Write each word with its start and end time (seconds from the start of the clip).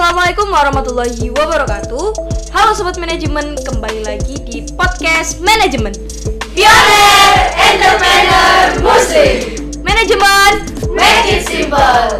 Assalamualaikum 0.00 0.48
warahmatullahi 0.48 1.28
wabarakatuh 1.28 2.04
Halo 2.56 2.72
Sobat 2.72 2.96
Manajemen, 2.96 3.52
kembali 3.52 4.00
lagi 4.00 4.40
di 4.48 4.64
podcast 4.72 5.44
Manajemen 5.44 5.92
Pioneer 6.56 7.52
Entrepreneur 7.52 8.80
Muslim 8.80 9.60
Manajemen 9.84 10.64
Make 10.96 11.28
it 11.28 11.44
simple 11.44 12.16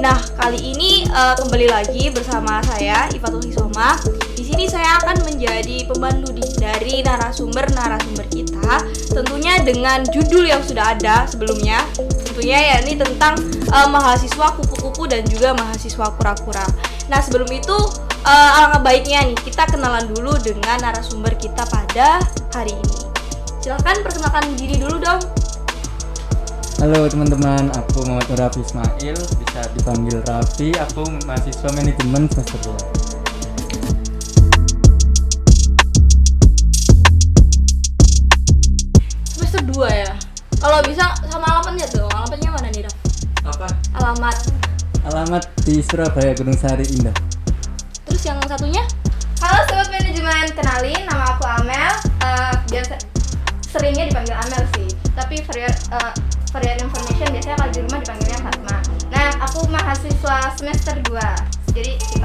Nah, 0.00 0.16
kali 0.40 0.56
ini 0.64 1.04
uh, 1.12 1.36
kembali 1.36 1.68
lagi 1.68 2.08
bersama 2.16 2.64
saya 2.64 3.12
Ifatul 3.12 3.44
Hisoma. 3.44 4.00
Di 4.32 4.40
sini 4.40 4.64
saya 4.72 5.04
akan 5.04 5.20
menjadi 5.28 5.84
pembantu 5.84 6.34
dari 6.64 7.04
narasumber-narasumber 7.04 8.24
kita, 8.32 8.80
tentunya 9.12 9.60
dengan 9.60 10.00
judul 10.08 10.48
yang 10.48 10.64
sudah 10.64 10.96
ada 10.96 11.28
sebelumnya. 11.28 11.84
Tentunya 12.34 12.74
ya 12.74 12.82
ini 12.82 12.98
tentang 12.98 13.38
uh, 13.70 13.86
mahasiswa 13.86 14.58
kupu-kupu 14.58 15.06
dan 15.06 15.22
juga 15.22 15.54
mahasiswa 15.54 16.10
kura-kura. 16.18 16.66
Nah, 17.06 17.22
sebelum 17.22 17.46
itu 17.46 17.78
uh, 18.26 18.58
alangkah 18.58 18.82
baiknya 18.82 19.22
nih 19.22 19.38
kita 19.38 19.62
kenalan 19.70 20.02
dulu 20.10 20.34
dengan 20.42 20.82
narasumber 20.82 21.30
kita 21.38 21.62
pada 21.70 22.18
hari 22.50 22.74
ini. 22.74 22.98
Silahkan 23.62 24.02
perkenalkan 24.02 24.50
diri 24.58 24.82
dulu 24.82 24.98
dong. 24.98 25.22
Halo 26.82 27.06
teman-teman, 27.06 27.70
aku 27.70 28.02
Muhammad 28.02 28.26
Rafi 28.34 28.66
Ismail, 28.66 29.14
bisa 29.14 29.60
dipanggil 29.78 30.18
Raffi, 30.26 30.74
aku 30.74 31.06
mahasiswa 31.30 31.70
manajemen 31.70 32.26
semester 32.34 32.58
2 32.66 32.74
Semester 39.38 39.62
2 39.70 39.86
ya? 39.86 40.18
Kalau 40.58 40.82
bisa 40.82 41.14
Alamat. 44.04 44.36
Alamat 45.08 45.48
di 45.64 45.80
Surabaya, 45.80 46.36
Gunung 46.36 46.52
Sari, 46.60 46.84
Indah 46.92 47.16
Terus 48.04 48.20
yang 48.28 48.36
satunya? 48.44 48.84
Halo 49.40 49.64
Sobat 49.64 49.88
Manajemen, 49.88 50.44
kenalin 50.52 51.08
nama 51.08 51.32
aku 51.32 51.48
Amel 51.48 51.92
Eh, 52.20 52.52
Biasa 52.68 53.00
seringnya 53.64 54.12
dipanggil 54.12 54.36
Amel 54.36 54.60
sih 54.76 54.92
Tapi 55.16 55.40
for 55.48 55.56
your, 55.56 55.72
eh, 55.72 56.12
for 56.52 56.60
your 56.60 56.76
information 56.84 57.32
biasanya 57.32 57.56
kalau 57.56 57.72
di 57.72 57.80
rumah 57.80 57.98
dipanggilnya 58.04 58.38
Fatma 58.44 58.76
Nah, 59.08 59.28
aku 59.40 59.64
mahasiswa 59.72 60.52
semester 60.52 61.00
2 61.08 61.72
Jadi 61.72 61.96
kita 61.96 62.23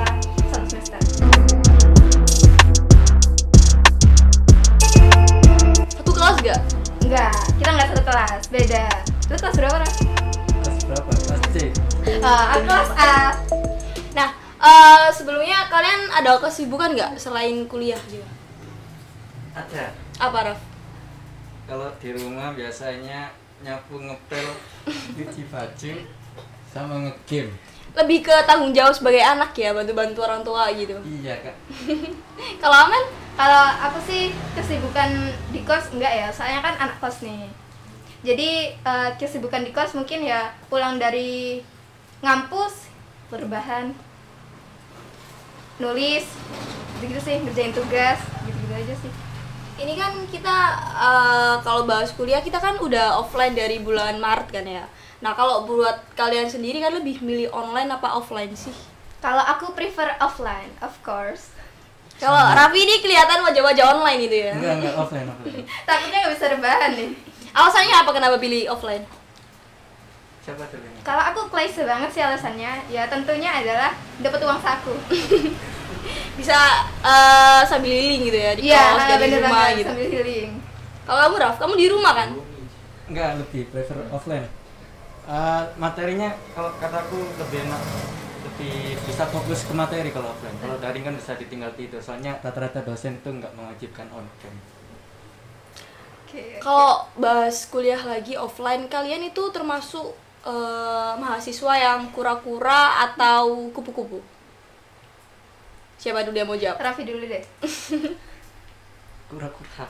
ada 16.20 16.36
kesibukan 16.36 16.92
nggak 16.92 17.16
selain 17.16 17.64
kuliah 17.72 18.00
gitu? 18.12 18.26
Ada 19.56 19.96
Apa, 20.20 20.52
Raf? 20.52 20.60
Kalau 21.64 21.88
di 21.96 22.10
rumah 22.12 22.52
biasanya 22.52 23.32
nyapu 23.64 24.04
ngepel, 24.04 24.48
cuci 25.16 25.48
baju, 25.48 25.94
sama 26.68 26.96
ngegame 27.08 27.56
Lebih 27.96 28.22
ke 28.22 28.36
tanggung 28.46 28.76
jawab 28.76 28.94
sebagai 28.94 29.24
anak 29.24 29.56
ya, 29.56 29.74
bantu-bantu 29.74 30.20
orang 30.22 30.44
tua 30.44 30.70
gitu. 30.76 31.00
Iya 31.02 31.40
kak 31.42 31.56
Kalau 32.62 32.78
Amen? 32.88 33.04
Kalau 33.40 33.64
aku 33.88 34.00
sih 34.04 34.36
kesibukan 34.52 35.32
di 35.56 35.64
kos 35.64 35.96
enggak 35.96 36.12
ya, 36.12 36.28
soalnya 36.28 36.60
kan 36.60 36.76
anak 36.76 37.00
kos 37.00 37.24
nih. 37.24 37.48
Jadi 38.20 38.76
eh, 38.76 39.10
kesibukan 39.16 39.64
di 39.64 39.72
kos 39.72 39.96
mungkin 39.96 40.28
ya 40.28 40.52
pulang 40.68 41.00
dari 41.00 41.64
ngampus, 42.20 42.92
berbahan, 43.32 43.96
nulis, 45.80 46.26
gitu 47.00 47.18
sih, 47.24 47.40
ngerjain 47.40 47.72
tugas, 47.72 48.20
gitu-gitu 48.44 48.74
aja 48.76 48.96
sih. 49.00 49.12
Ini 49.80 49.96
kan 49.96 50.12
kita 50.28 50.58
eh, 51.00 51.56
kalau 51.64 51.88
bahas 51.88 52.12
kuliah 52.12 52.44
kita 52.44 52.60
kan 52.60 52.76
udah 52.84 53.16
offline 53.24 53.56
dari 53.56 53.80
bulan 53.80 54.20
Maret 54.20 54.48
kan 54.52 54.68
ya. 54.68 54.86
Nah, 55.20 55.36
kalau 55.36 55.68
buat 55.68 56.04
kalian 56.16 56.48
sendiri 56.48 56.80
kan 56.80 56.96
lebih 56.96 57.20
milih 57.24 57.52
online 57.52 57.92
apa 57.92 58.12
offline 58.16 58.52
sih? 58.56 58.76
Kalau 59.20 59.44
aku 59.44 59.76
prefer 59.76 60.16
offline, 60.20 60.72
of 60.80 60.96
course. 61.04 61.52
Kalau 62.20 62.36
Raffi 62.36 62.84
ini 62.84 63.00
kelihatan 63.00 63.44
wajah-wajah 63.48 63.86
online 63.96 64.20
itu 64.28 64.36
ya. 64.48 64.52
Enggak, 64.52 64.74
enggak 64.84 64.96
offline, 65.00 65.28
offline 65.32 65.64
Takutnya 65.88 66.18
nggak 66.20 66.34
bisa 66.36 66.46
rebahan 66.52 66.92
nih. 66.96 67.10
Alasannya 67.56 67.96
apa 67.96 68.12
kenapa 68.12 68.36
pilih 68.36 68.68
offline? 68.68 69.04
Siapa 70.50 70.66
dulu 70.66 70.86
ini? 70.86 71.00
Kalau 71.02 71.24
aku 71.24 71.42
klise 71.48 71.82
banget 71.86 72.10
sih 72.10 72.24
alasannya, 72.26 72.72
ya 72.90 73.06
tentunya 73.06 73.52
adalah 73.54 73.94
dapat 74.18 74.40
uang 74.42 74.60
saku. 74.60 74.94
Bisa 76.40 76.58
eh, 77.04 77.62
sambil 77.68 77.92
liling 77.92 78.22
gitu 78.26 78.40
ya 78.40 78.52
di 78.58 78.62
Iya, 78.66 78.84
kos 78.96 79.04
dari 79.06 79.24
bener 79.30 79.40
rumah 79.44 79.52
banget, 79.54 79.76
gitu. 79.78 79.90
sambil 79.92 80.08
healing. 80.10 80.52
Kalau 81.06 81.20
kamu 81.26 81.36
Raf, 81.38 81.56
kamu 81.58 81.74
di 81.76 81.88
rumah 81.90 82.14
kan? 82.16 82.30
Enggak, 83.10 83.32
lebih 83.38 83.62
prefer 83.70 83.98
offline 84.10 84.48
Eh, 85.30 85.64
Materinya 85.78 86.34
kalau 86.52 86.74
kataku 86.82 87.22
lebih 87.38 87.62
enak 87.62 87.82
lebih 88.42 88.74
bisa 89.06 89.30
fokus 89.30 89.62
ke 89.62 89.74
materi 89.78 90.10
kalau 90.10 90.34
offline 90.34 90.58
kalau 90.58 90.82
daring 90.82 91.06
kan 91.06 91.14
bisa 91.14 91.38
ditinggal 91.38 91.70
tidur 91.78 92.02
soalnya 92.02 92.34
rata-rata 92.42 92.82
dosen 92.82 93.22
itu 93.22 93.30
nggak 93.30 93.54
mewajibkan 93.54 94.10
on 94.10 94.26
cam 94.42 94.50
Oke. 96.26 96.58
Kalau 96.58 97.10
bahas 97.18 97.66
kuliah 97.66 97.98
lagi 98.00 98.38
offline, 98.38 98.86
kalian 98.86 99.26
itu 99.26 99.42
termasuk 99.50 100.14
eh, 100.46 101.12
mahasiswa 101.18 101.74
yang 101.76 102.12
kura-kura 102.12 103.10
atau 103.10 103.70
kupu-kupu? 103.72 104.20
Siapa 106.00 106.24
dulu 106.24 106.36
yang 106.40 106.48
mau 106.48 106.56
jawab? 106.56 106.80
Raffi 106.80 107.04
dulu 107.04 107.28
deh. 107.28 107.44
kura-kura 109.30 109.86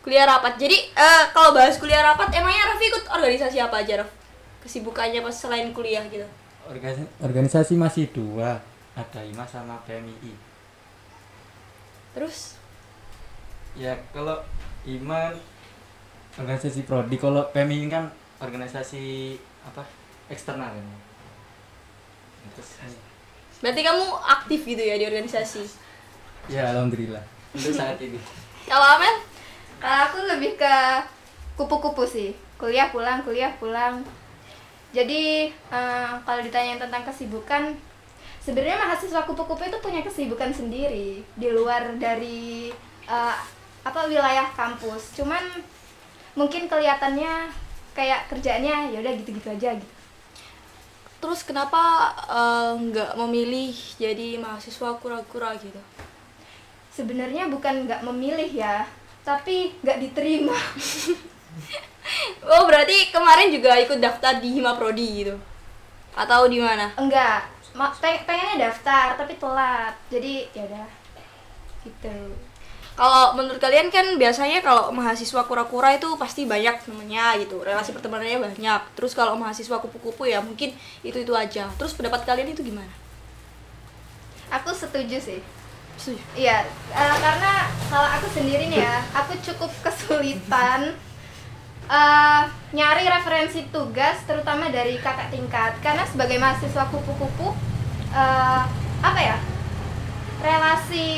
Kuliah 0.00 0.24
rapat. 0.24 0.56
Jadi 0.56 0.76
eh, 0.96 1.24
kalau 1.36 1.52
bahas 1.52 1.76
kuliah 1.76 2.00
rapat, 2.00 2.32
emangnya 2.32 2.72
Raffi 2.72 2.88
ikut 2.88 3.04
organisasi 3.12 3.60
apa 3.60 3.84
aja, 3.84 4.00
Raf? 4.00 4.10
Kesibukannya 4.64 5.20
pas 5.20 5.36
selain 5.36 5.68
kuliah 5.72 6.04
gitu. 6.08 6.24
organisasi, 6.68 7.08
organisasi 7.24 7.74
masih 7.76 8.04
dua 8.12 8.60
ada 8.94 9.20
IMA 9.24 9.42
sama 9.48 9.80
PMII 9.88 10.50
Terus 12.14 12.58
ya 13.78 13.94
kalau 14.10 14.42
IMA 14.82 15.30
organisasi 16.34 16.82
prodi 16.82 17.16
kalau 17.16 17.46
PMII 17.54 17.86
kan 17.86 18.10
organisasi 18.42 19.38
apa 19.66 19.82
eksternal 20.32 20.72
terus 22.56 22.70
berarti 23.60 23.80
kamu 23.84 24.04
aktif 24.24 24.60
gitu 24.64 24.80
ya 24.80 24.96
di 24.96 25.04
organisasi. 25.04 25.62
ya 26.48 26.72
alhamdulillah 26.72 27.20
untuk 27.52 27.74
saat 27.76 28.00
ini 28.00 28.16
Kalau 28.70 28.86
Amel? 28.86 29.16
Kalau 29.82 29.98
aku 30.06 30.18
lebih 30.30 30.54
ke 30.54 30.74
kupu-kupu 31.58 32.06
sih. 32.06 32.30
Kuliah 32.54 32.92
pulang, 32.92 33.24
kuliah 33.26 33.50
pulang. 33.58 34.04
Jadi 34.94 35.50
eh, 35.50 36.12
kalau 36.22 36.40
ditanyain 36.44 36.78
tentang 36.78 37.02
kesibukan, 37.02 37.74
sebenarnya 38.38 38.78
mahasiswa 38.78 39.26
kupu-kupu 39.26 39.66
itu 39.66 39.78
punya 39.82 40.06
kesibukan 40.06 40.54
sendiri 40.54 41.24
di 41.24 41.48
luar 41.50 41.98
dari 41.98 42.70
eh, 43.10 43.36
apa 43.82 44.00
wilayah 44.06 44.46
kampus. 44.54 45.18
Cuman 45.18 45.42
mungkin 46.38 46.70
kelihatannya 46.70 47.50
kayak 47.96 48.28
kerjaannya 48.30 48.76
ya 48.94 48.98
udah 49.02 49.12
gitu-gitu 49.20 49.48
aja 49.56 49.70
gitu. 49.76 49.94
Terus 51.20 51.40
kenapa 51.44 51.82
eh, 52.30 52.72
nggak 52.80 53.10
memilih 53.20 53.72
jadi 54.00 54.40
mahasiswa 54.40 54.90
kura-kura 55.00 55.52
gitu? 55.60 55.80
Sebenarnya 56.90 57.46
bukan 57.48 57.86
nggak 57.86 58.02
memilih 58.08 58.50
ya, 58.50 58.84
tapi 59.24 59.72
nggak 59.82 59.98
diterima. 60.02 60.56
Oh 62.42 62.66
berarti 62.66 63.12
kemarin 63.14 63.52
juga 63.54 63.76
ikut 63.78 64.00
daftar 64.00 64.40
di 64.42 64.58
Hima 64.58 64.74
Prodi 64.74 65.22
gitu? 65.22 65.36
Atau 66.16 66.48
di 66.50 66.58
mana? 66.58 66.90
Enggak, 66.98 67.46
ma- 67.76 67.94
peng- 68.02 68.24
pengennya 68.26 68.66
daftar 68.72 69.14
tapi 69.14 69.38
telat. 69.38 69.94
Jadi 70.10 70.48
ya 70.56 70.62
udah. 70.66 70.88
Gitu. 71.86 72.16
Kalau 72.98 73.32
menurut 73.32 73.62
kalian 73.62 73.88
kan 73.88 74.04
biasanya 74.20 74.60
kalau 74.60 74.92
mahasiswa 74.92 75.42
kura-kura 75.48 75.96
itu 75.96 76.08
pasti 76.20 76.44
banyak 76.44 76.84
temennya 76.84 77.38
gitu, 77.40 77.62
relasi 77.64 77.96
pertemanannya 77.96 78.52
banyak. 78.52 78.82
Terus 78.98 79.16
kalau 79.16 79.38
mahasiswa 79.40 79.80
kupu-kupu 79.80 80.28
ya 80.28 80.42
mungkin 80.44 80.76
itu 81.00 81.18
itu 81.22 81.32
aja. 81.32 81.70
Terus 81.80 81.96
pendapat 81.96 82.28
kalian 82.28 82.52
itu 82.52 82.60
gimana? 82.60 82.92
Aku 84.50 84.74
setuju 84.74 85.16
sih. 85.16 85.40
Setuju. 85.96 86.20
Iya, 86.36 86.66
eh, 86.92 87.16
karena 87.20 87.68
kalau 87.88 88.08
aku 88.08 88.26
sendiri 88.32 88.68
nih 88.68 88.84
ya, 88.84 88.96
aku 89.16 89.36
cukup 89.40 89.70
kesulitan 89.80 90.92
eh, 91.90 92.42
nyari 92.70 93.04
referensi 93.10 93.66
tugas 93.74 94.22
terutama 94.28 94.70
dari 94.70 95.00
kakak 95.02 95.34
tingkat 95.34 95.74
karena 95.82 96.06
sebagai 96.06 96.38
mahasiswa 96.38 96.86
kupu-kupu 96.86 97.50
eh, 98.14 98.62
apa 99.00 99.20
ya 99.20 99.36
relasi 100.40 101.08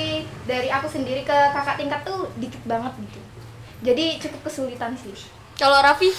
dari 0.44 0.68
aku 0.68 0.86
sendiri 0.86 1.22
ke 1.22 1.36
kakak 1.54 1.78
tingkat 1.78 2.00
tuh 2.02 2.26
dikit 2.36 2.62
banget 2.66 2.92
gitu 3.06 3.20
jadi 3.82 4.18
cukup 4.22 4.46
kesulitan 4.46 4.94
sih 4.94 5.14
Kalau 5.54 5.78
Raffi? 5.78 6.10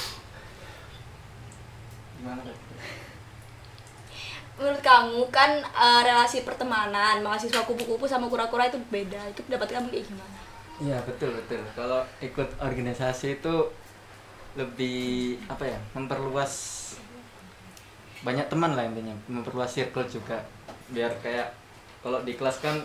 gimana 2.19 2.39
Kak? 2.39 2.57
menurut 4.53 4.81
kamu 4.81 5.21
kan 5.27 5.51
eh, 5.59 6.01
relasi 6.05 6.47
pertemanan 6.47 7.19
mahasiswa 7.19 7.65
kupu-kupu 7.67 8.05
sama 8.05 8.29
kura-kura 8.29 8.69
itu 8.69 8.79
beda 8.87 9.19
itu 9.27 9.41
pendapat 9.43 9.67
kamu 9.75 9.87
kayak 9.91 10.07
gimana 10.07 10.37
Iya 10.81 10.97
betul 11.05 11.29
betul. 11.37 11.61
Kalau 11.77 12.01
ikut 12.17 12.49
organisasi 12.57 13.37
itu 13.37 13.55
lebih 14.57 15.37
apa 15.45 15.69
ya 15.69 15.77
memperluas 15.93 16.53
banyak 18.25 18.49
teman 18.49 18.73
lah 18.73 18.81
intinya 18.81 19.13
memperluas 19.29 19.69
circle 19.69 20.09
juga 20.09 20.41
biar 20.89 21.13
kayak 21.21 21.53
kalau 22.03 22.19
di 22.27 22.35
kelas 22.35 22.59
kan 22.59 22.77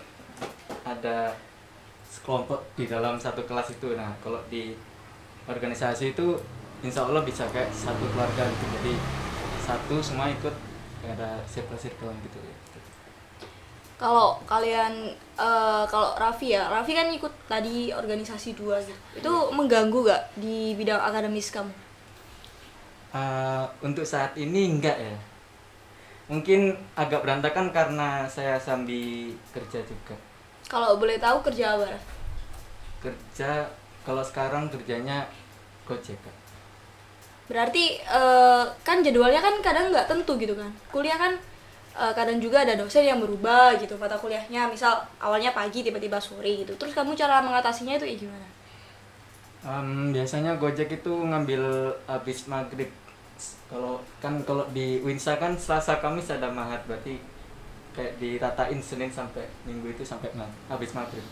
ada 0.86 1.34
sekelompok 2.08 2.62
di 2.78 2.86
dalam 2.86 3.18
satu 3.18 3.42
kelas 3.44 3.74
itu. 3.74 3.92
Nah 3.98 4.14
kalau 4.22 4.38
di 4.48 4.72
organisasi 5.50 6.16
itu 6.16 6.38
insya 6.80 7.04
Allah 7.04 7.26
bisa 7.26 7.44
kayak 7.50 7.68
satu 7.74 8.06
keluarga 8.14 8.46
gitu. 8.46 8.64
Jadi 8.80 8.94
satu 9.60 10.00
semua 10.00 10.30
ikut 10.30 10.54
ada 11.04 11.42
circle 11.44 11.76
circle 11.76 12.14
gitu. 12.24 12.38
Ya 12.40 12.56
kalau 13.98 14.38
kalian 14.46 15.10
eh, 15.34 15.84
kalau 15.90 16.14
Raffi 16.14 16.54
ya 16.54 16.70
Raffi 16.70 16.94
kan 16.94 17.10
ikut 17.10 17.34
tadi 17.50 17.90
organisasi 17.90 18.54
dua 18.54 18.78
gitu. 18.78 18.94
Itu 19.18 19.32
mengganggu 19.50 20.06
gak 20.06 20.38
di 20.38 20.78
bidang 20.78 21.02
akademis 21.02 21.50
kamu? 21.50 21.74
Uh, 23.08 23.64
untuk 23.80 24.04
saat 24.04 24.36
ini 24.36 24.68
enggak 24.68 24.92
ya 25.00 25.16
mungkin 26.28 26.60
agak 27.02 27.20
berantakan 27.24 27.66
karena 27.76 28.08
saya 28.28 28.54
sambil 28.60 29.34
kerja 29.54 29.80
juga. 29.90 30.16
Kalau 30.72 30.90
boleh 31.00 31.16
tahu 31.24 31.38
kerja 31.46 31.66
apa 31.76 31.98
kerja 33.02 33.50
kalau 34.06 34.22
sekarang 34.22 34.70
kerjanya 34.70 35.26
gojek 35.86 36.18
Kak. 36.24 36.36
berarti 37.50 37.84
eh, 38.04 38.64
kan 38.86 38.98
jadwalnya 39.06 39.40
kan 39.46 39.54
kadang 39.66 39.86
nggak 39.92 40.08
tentu 40.10 40.32
gitu 40.42 40.54
kan? 40.60 40.70
Kuliah 40.92 41.16
kan 41.22 41.32
eh, 42.02 42.12
kadang 42.18 42.38
juga 42.44 42.56
ada 42.64 42.74
dosen 42.80 43.04
yang 43.10 43.18
berubah 43.24 43.76
gitu 43.80 43.94
mata 44.02 44.16
kuliahnya. 44.22 44.62
Misal 44.74 44.94
awalnya 45.24 45.50
pagi 45.58 45.80
tiba-tiba 45.86 46.18
sore 46.20 46.52
gitu. 46.64 46.72
Terus 46.80 46.92
kamu 46.96 47.12
cara 47.20 47.40
mengatasinya 47.46 47.94
itu 47.96 48.04
kayak 48.08 48.20
gimana? 48.24 48.46
Em, 49.72 49.88
biasanya 50.14 50.52
gojek 50.62 50.88
itu 51.02 51.12
ngambil 51.30 51.62
habis 52.06 52.38
maghrib 52.52 52.90
kalau 53.70 54.00
kan 54.18 54.42
kalau 54.42 54.64
di 54.74 54.98
Winsa 55.04 55.38
kan 55.38 55.54
Selasa 55.54 56.00
Kamis 56.02 56.30
ada 56.32 56.50
mahat 56.50 56.82
berarti 56.88 57.20
kayak 57.94 58.18
diratain 58.22 58.80
Senin 58.82 59.10
sampai 59.10 59.46
Minggu 59.66 59.90
itu 59.94 60.02
sampai 60.06 60.30
ma- 60.34 60.50
habis 60.70 60.90
maghrib. 60.94 61.22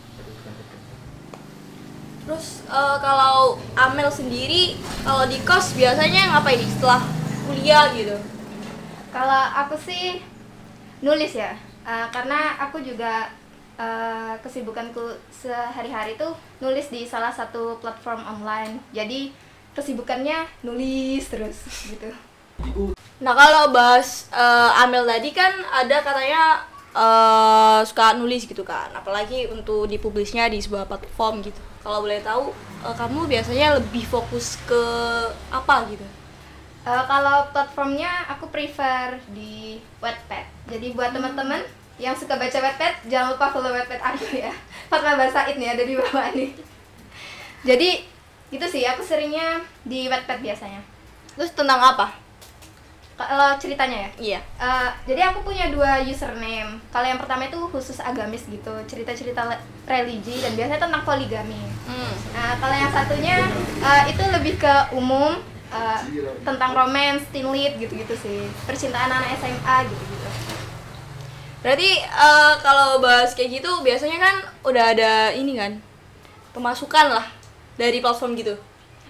Terus 2.27 2.67
eh, 2.67 2.97
kalau 2.99 3.55
Amel 3.75 4.11
sendiri 4.11 4.75
kalau 5.03 5.23
di 5.31 5.39
kos 5.47 5.75
biasanya 5.79 6.35
ngapain 6.35 6.59
setelah 6.59 7.01
kuliah 7.47 7.87
gitu? 7.95 8.17
Kalau 9.15 9.41
aku 9.55 9.75
sih 9.79 10.19
nulis 10.99 11.33
ya, 11.33 11.55
Eh, 11.87 12.07
karena 12.11 12.59
aku 12.59 12.83
juga 12.83 13.31
eh, 13.79 14.35
kesibukanku 14.43 15.15
sehari-hari 15.31 16.19
tuh 16.19 16.35
nulis 16.59 16.91
di 16.91 17.07
salah 17.07 17.31
satu 17.31 17.79
platform 17.79 18.19
online. 18.27 18.75
Jadi 18.91 19.31
kesibukannya 19.77 20.49
nulis 20.65 21.29
terus 21.29 21.57
gitu. 21.85 22.09
Nah 23.21 23.33
kalau 23.37 23.69
bahas 23.69 24.25
eh, 24.33 24.81
Amel 24.81 25.05
tadi 25.05 25.29
kan 25.29 25.53
ada 25.69 26.01
katanya 26.01 26.65
eh, 26.97 27.79
suka 27.85 28.17
nulis 28.17 28.49
gitu 28.49 28.65
kan, 28.65 28.89
apalagi 28.97 29.45
untuk 29.53 29.85
dipublisnya 29.85 30.49
di 30.49 30.57
sebuah 30.57 30.89
platform 30.89 31.45
gitu. 31.45 31.61
Kalau 31.85 32.01
boleh 32.01 32.19
tahu, 32.25 32.49
eh, 32.81 32.95
kamu 32.97 33.29
biasanya 33.29 33.77
lebih 33.77 34.03
fokus 34.09 34.57
ke 34.65 34.83
apa 35.53 35.85
gitu? 35.93 36.03
Eh, 36.87 37.03
kalau 37.03 37.51
platformnya 37.51 38.07
aku 38.31 38.47
prefer 38.47 39.19
di 39.35 39.83
Wattpad. 39.99 40.71
Jadi 40.71 40.95
buat 40.95 41.11
teman-teman 41.11 41.59
yang 41.99 42.15
suka 42.15 42.39
baca 42.39 42.57
Wattpad, 42.63 43.11
jangan 43.11 43.35
lupa 43.35 43.51
follow 43.51 43.75
Wattpad 43.75 43.99
aku 43.99 44.39
ya. 44.39 44.55
Fatma 44.87 45.17
Basaid 45.19 45.59
nih 45.59 45.75
ada 45.75 45.83
di 45.83 45.99
bawah 45.99 46.31
nih. 46.31 46.55
Jadi 47.67 48.07
itu 48.47 48.63
sih 48.63 48.83
aku 48.87 49.03
seringnya 49.03 49.59
di 49.83 50.07
Wattpad 50.07 50.39
biasanya. 50.39 50.79
Terus 51.35 51.51
tentang 51.51 51.83
apa? 51.83 52.15
Kalau 53.17 53.57
ceritanya 53.57 54.07
ya. 54.07 54.09
Iya. 54.17 54.39
Eh, 54.61 54.89
jadi 55.09 55.33
aku 55.33 55.41
punya 55.41 55.73
dua 55.73 55.99
username. 56.05 56.77
Kalau 56.93 57.07
yang 57.09 57.17
pertama 57.17 57.49
itu 57.49 57.57
khusus 57.73 57.97
agamis 57.97 58.45
gitu, 58.45 58.71
cerita-cerita 58.85 59.41
religi 59.89 60.37
dan 60.39 60.53
biasanya 60.53 60.81
tentang 60.85 61.03
poligami. 61.03 61.59
Hmm. 61.89 62.13
Nah, 62.37 62.53
kalau 62.61 62.75
yang 62.77 62.93
satunya 62.93 63.41
eh, 63.81 64.03
itu 64.13 64.21
lebih 64.21 64.61
ke 64.61 64.73
umum 64.93 65.41
eh, 65.73 66.01
tentang 66.45 66.77
romance, 66.77 67.25
teen 67.33 67.49
lead 67.49 67.75
gitu-gitu 67.81 68.13
sih. 68.15 68.47
Percintaan 68.69 69.09
anak 69.09 69.33
SMA 69.41 69.77
gitu-gitu. 69.89 70.29
Berarti 71.65 71.89
eh, 72.05 72.53
kalau 72.61 73.01
bahas 73.01 73.33
kayak 73.33 73.59
gitu 73.59 73.81
biasanya 73.81 74.21
kan 74.21 74.35
udah 74.61 74.93
ada 74.93 75.11
ini 75.33 75.57
kan 75.57 75.81
pemasukan 76.53 77.17
lah 77.17 77.36
dari 77.77 78.01
platform 78.01 78.33
gitu. 78.35 78.57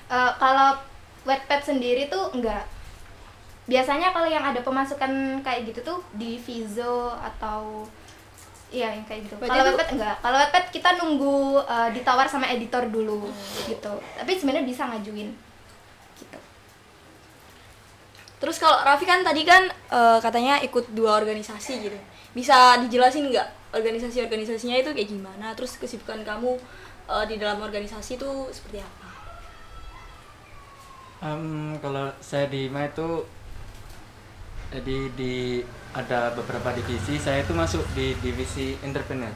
Eh, 0.08 0.32
kalau 0.40 0.78
Wattpad 1.28 1.62
sendiri 1.64 2.08
tuh 2.08 2.32
enggak. 2.32 2.64
Biasanya 3.68 4.16
kalau 4.16 4.32
yang 4.32 4.48
ada 4.48 4.64
pemasukan 4.64 5.44
kayak 5.44 5.68
gitu 5.68 5.80
tuh 5.84 6.00
di 6.16 6.40
Vizo 6.40 7.12
atau 7.16 7.84
Iya 8.68 9.00
yang 9.00 9.08
kayak 9.08 9.32
gitu. 9.32 9.36
Kalau 9.40 9.64
Wattpad 9.64 9.90
enggak. 9.96 10.16
Kalau 10.20 10.38
Wattpad 10.44 10.66
kita 10.76 10.90
nunggu 11.00 11.64
eh, 11.64 11.90
ditawar 11.96 12.28
sama 12.28 12.52
editor 12.52 12.84
dulu 12.92 13.32
gitu. 13.68 13.94
Tapi 14.20 14.32
sebenarnya 14.36 14.68
bisa 14.68 14.84
ngajuin. 14.92 15.32
Gitu. 16.20 16.40
Terus 18.38 18.60
kalau 18.60 18.84
Raffi 18.84 19.08
kan 19.08 19.24
tadi 19.24 19.48
kan 19.48 19.72
eh, 19.72 20.20
katanya 20.20 20.60
ikut 20.60 20.92
dua 20.92 21.16
organisasi 21.16 21.80
gitu. 21.80 21.96
Bisa 22.36 22.76
dijelasin 22.84 23.32
nggak 23.32 23.48
organisasi-organisasinya 23.72 24.76
itu 24.80 24.92
kayak 24.92 25.10
gimana? 25.16 25.56
Terus 25.56 25.80
kesibukan 25.80 26.24
kamu 26.28 26.60
eh, 27.08 27.26
di 27.26 27.36
dalam 27.36 27.60
organisasi 27.60 28.16
itu 28.16 28.30
seperti 28.50 28.80
apa? 28.80 29.08
Em, 31.20 31.44
kalau 31.80 32.14
saya 32.20 32.46
di 32.46 32.68
IMA 32.68 32.86
itu 32.86 33.26
jadi 34.70 34.98
di 35.12 35.64
ada 35.92 36.30
beberapa 36.32 36.70
divisi 36.72 37.18
saya 37.18 37.42
itu 37.42 37.52
masuk 37.52 37.82
di 37.92 38.14
divisi 38.20 38.78
entrepreneur 38.80 39.32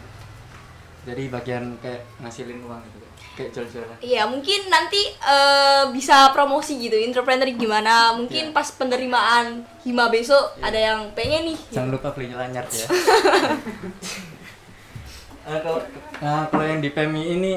jadi 1.01 1.25
bagian 1.27 1.81
kayak 1.81 2.05
ngasilin 2.21 2.61
uang 2.61 2.77
gitu 2.85 3.07
kayak 3.33 3.49
jual-jualan 3.49 3.97
Iya 3.99 4.27
mungkin 4.27 4.69
nanti 4.69 5.01
eh, 5.09 5.83
bisa 5.89 6.29
promosi 6.29 6.77
gitu 6.77 6.93
entrepreneur 6.93 7.49
gimana? 7.49 8.13
Mungkin 8.13 8.51
Iya. 8.51 8.53
pas 8.53 8.69
penerimaan 8.69 9.65
hima 9.81 10.05
besok 10.07 10.53
Iya. 10.53 10.61
ada 10.61 10.79
yang 10.83 10.99
pengen 11.17 11.49
nih. 11.49 11.57
jangan 11.73 11.89
lupa 11.89 12.13
beli 12.13 12.29
lanyard 12.29 12.69
ya 12.69 12.85
Eh, 15.41 15.59
kalau 15.59 15.81
nah, 16.21 16.45
kalau 16.45 16.65
yang 16.65 16.79
di 16.79 16.89
PMI 16.89 17.23
ini 17.33 17.53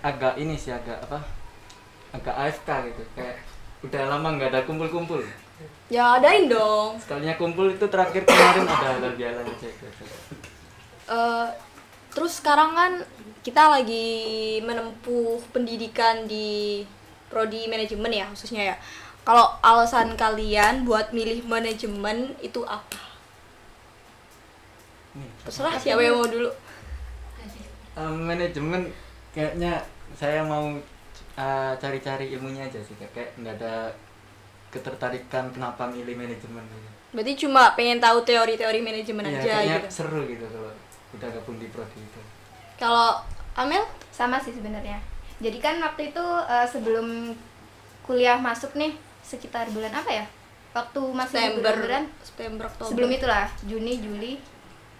agak 0.00 0.36
ini 0.36 0.52
sih 0.54 0.68
agak 0.68 1.00
apa 1.00 1.20
agak 2.10 2.34
AFK 2.34 2.68
gitu 2.88 3.02
kayak 3.14 3.40
udah 3.80 4.02
lama 4.06 4.36
nggak 4.36 4.52
ada 4.52 4.60
kumpul-kumpul 4.64 5.24
Ya 5.90 6.16
adain 6.16 6.46
dong. 6.46 6.96
sekalinya 6.96 7.34
kumpul 7.34 7.68
itu 7.68 7.84
terakhir 7.84 8.24
kemarin 8.24 8.64
ada 8.64 8.86
halal 8.94 9.12
bihalal 9.12 9.44
cek 9.56 9.74
Eh, 11.10 11.48
terus 12.10 12.38
sekarang 12.38 12.70
kan 12.72 12.92
kita 13.40 13.66
lagi 13.66 14.08
menempuh 14.60 15.40
pendidikan 15.50 16.28
di 16.28 16.84
prodi 17.26 17.66
manajemen 17.66 18.12
ya 18.12 18.26
khususnya 18.28 18.62
ya. 18.62 18.76
Kalau 19.20 19.58
alasan 19.60 20.14
kalian 20.14 20.84
buat 20.84 21.10
milih 21.10 21.42
manajemen 21.44 22.36
itu 22.40 22.62
apa? 22.62 23.00
Terserah 25.42 25.74
siapa 25.76 26.00
yang 26.00 26.16
mau 26.16 26.28
dulu. 26.28 26.50
Eh, 27.96 28.14
manajemen 28.14 28.86
kayaknya 29.30 29.82
saya 30.14 30.42
mau 30.42 30.70
eh, 31.34 31.72
cari-cari 31.76 32.30
ilmunya 32.30 32.66
aja 32.66 32.78
sih 32.78 32.94
kayak 32.96 33.34
nggak 33.38 33.54
ada 33.58 33.90
ketertarikan 34.70 35.50
kenapa 35.50 35.90
milih 35.90 36.14
manajemen 36.14 36.62
gitu. 36.62 36.88
Berarti 37.10 37.32
cuma 37.42 37.74
pengen 37.74 37.98
tahu 37.98 38.22
teori-teori 38.22 38.78
manajemen 38.78 39.26
Iya, 39.26 39.34
aja 39.34 39.50
kayaknya 39.50 39.78
gitu. 39.82 39.88
seru 39.90 40.20
gitu 40.30 40.46
kalau 40.46 40.70
udah 41.10 41.28
gabung 41.34 41.58
di 41.58 41.66
prodi 41.68 41.98
itu. 41.98 42.20
Kalau 42.78 43.18
Amel? 43.58 43.82
Sama 44.14 44.38
sih 44.38 44.54
sebenarnya. 44.54 45.02
Jadi 45.42 45.58
kan 45.58 45.82
waktu 45.82 46.14
itu 46.14 46.24
eh, 46.46 46.66
sebelum 46.70 47.34
kuliah 48.06 48.38
masuk 48.38 48.78
nih 48.78 48.94
sekitar 49.26 49.66
bulan 49.70 49.90
apa 49.90 50.10
ya? 50.12 50.24
Waktu 50.70 51.00
masih 51.10 51.34
September, 51.34 51.74
bulan 51.74 52.04
September, 52.22 52.64
Oktober. 52.70 52.88
sebelum 52.94 53.10
itulah 53.10 53.50
Juni 53.66 53.98
Juli 53.98 54.32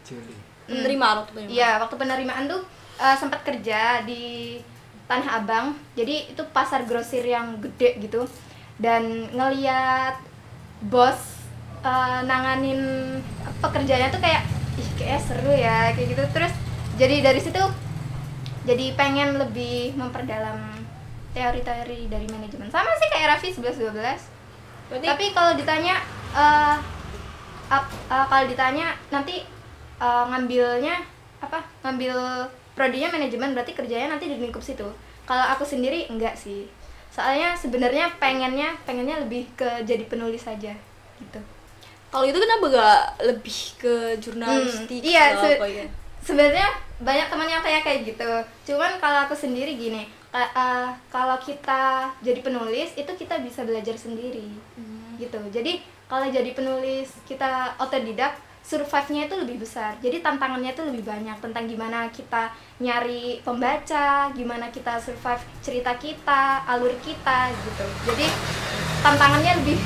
Juli. 0.02 0.34
Penerimaan 0.66 1.22
waktu 1.22 1.30
penerimaan. 1.30 1.54
Iya, 1.54 1.70
waktu 1.78 1.94
penerimaan 1.94 2.44
tuh 2.50 2.62
eh, 3.00 3.16
sempat 3.16 3.40
kerja 3.42 4.04
di 4.04 4.56
Tanah 5.08 5.42
Abang. 5.42 5.74
Jadi 5.96 6.30
itu 6.30 6.42
pasar 6.52 6.84
grosir 6.86 7.24
yang 7.24 7.58
gede 7.58 7.98
gitu. 7.98 8.28
Dan 8.76 9.32
ngeliat 9.32 10.20
bos 10.86 11.40
eh, 11.82 12.20
nanganin 12.28 12.80
pekerjaannya 13.64 14.12
tuh 14.12 14.22
kayak 14.22 14.44
ih 14.78 14.88
kayak 15.00 15.20
seru 15.24 15.50
ya 15.50 15.96
kayak 15.96 16.14
gitu. 16.14 16.24
Terus 16.30 16.52
jadi 17.00 17.16
dari 17.24 17.40
situ 17.40 17.62
jadi 18.68 18.92
pengen 18.92 19.40
lebih 19.40 19.96
memperdalam 19.96 20.60
teori-teori 21.32 22.12
dari 22.12 22.26
manajemen. 22.28 22.68
Sama 22.68 22.92
sih 23.00 23.08
kayak 23.08 23.36
Raffi 23.36 23.48
11 23.56 23.80
12. 23.90 23.96
Berarti 24.90 25.06
Tapi 25.08 25.24
kalau 25.32 25.52
ditanya 25.56 25.96
eh, 26.36 26.76
kalau 28.10 28.44
ditanya 28.46 28.94
nanti 29.08 29.42
eh, 29.98 30.24
ngambilnya 30.28 31.02
apa? 31.40 31.64
Ngambil 31.82 32.16
prodinya 32.76 33.08
manajemen 33.12 33.52
berarti 33.54 33.72
kerjanya 33.74 34.12
nanti 34.12 34.26
di 34.30 34.36
lingkup 34.40 34.62
situ. 34.62 34.86
Kalau 35.26 35.44
aku 35.54 35.64
sendiri 35.66 36.06
enggak 36.10 36.34
sih. 36.34 36.66
Soalnya 37.10 37.54
sebenarnya 37.58 38.06
pengennya 38.22 38.70
pengennya 38.86 39.18
lebih 39.22 39.46
ke 39.58 39.82
jadi 39.82 40.04
penulis 40.06 40.42
saja 40.46 40.72
gitu. 41.20 41.40
kalau 42.10 42.26
itu 42.26 42.38
kenapa 42.38 42.64
gak 42.74 43.00
lebih 43.22 43.58
ke 43.78 43.94
jurnalistik 44.18 44.98
Hmm, 44.98 45.10
iya, 45.10 45.24
se- 45.38 45.54
apa 45.56 45.66
ya? 45.66 45.86
sebenarnya 46.20 46.66
banyak 47.00 47.26
teman 47.30 47.48
yang 47.48 47.62
kayak 47.62 47.82
kayak 47.86 48.00
gitu 48.12 48.30
cuman 48.72 48.98
kalau 48.98 49.24
aku 49.24 49.32
sendiri 49.32 49.78
gini 49.78 50.04
eh, 50.34 50.88
kalau 51.08 51.36
kita 51.38 52.10
jadi 52.20 52.40
penulis 52.42 52.92
itu 52.94 53.12
kita 53.14 53.40
bisa 53.40 53.62
belajar 53.64 53.94
sendiri 53.96 54.42
gitu 55.16 55.38
jadi 55.50 55.78
kalau 56.10 56.26
jadi 56.26 56.50
penulis 56.52 57.14
kita 57.24 57.72
otodidak 57.78 58.34
survive-nya 58.70 59.26
itu 59.26 59.34
lebih 59.34 59.56
besar. 59.66 59.98
Jadi 59.98 60.22
tantangannya 60.22 60.70
itu 60.70 60.86
lebih 60.86 61.02
banyak 61.02 61.42
tentang 61.42 61.66
gimana 61.66 62.06
kita 62.14 62.54
nyari 62.78 63.42
pembaca 63.42 64.30
gimana 64.30 64.70
kita 64.70 65.02
survive 65.02 65.42
cerita 65.58 65.98
kita 65.98 66.62
alur 66.70 66.94
kita 67.02 67.50
gitu. 67.50 67.86
Jadi 68.06 68.26
tantangannya 69.02 69.58
lebih 69.58 69.76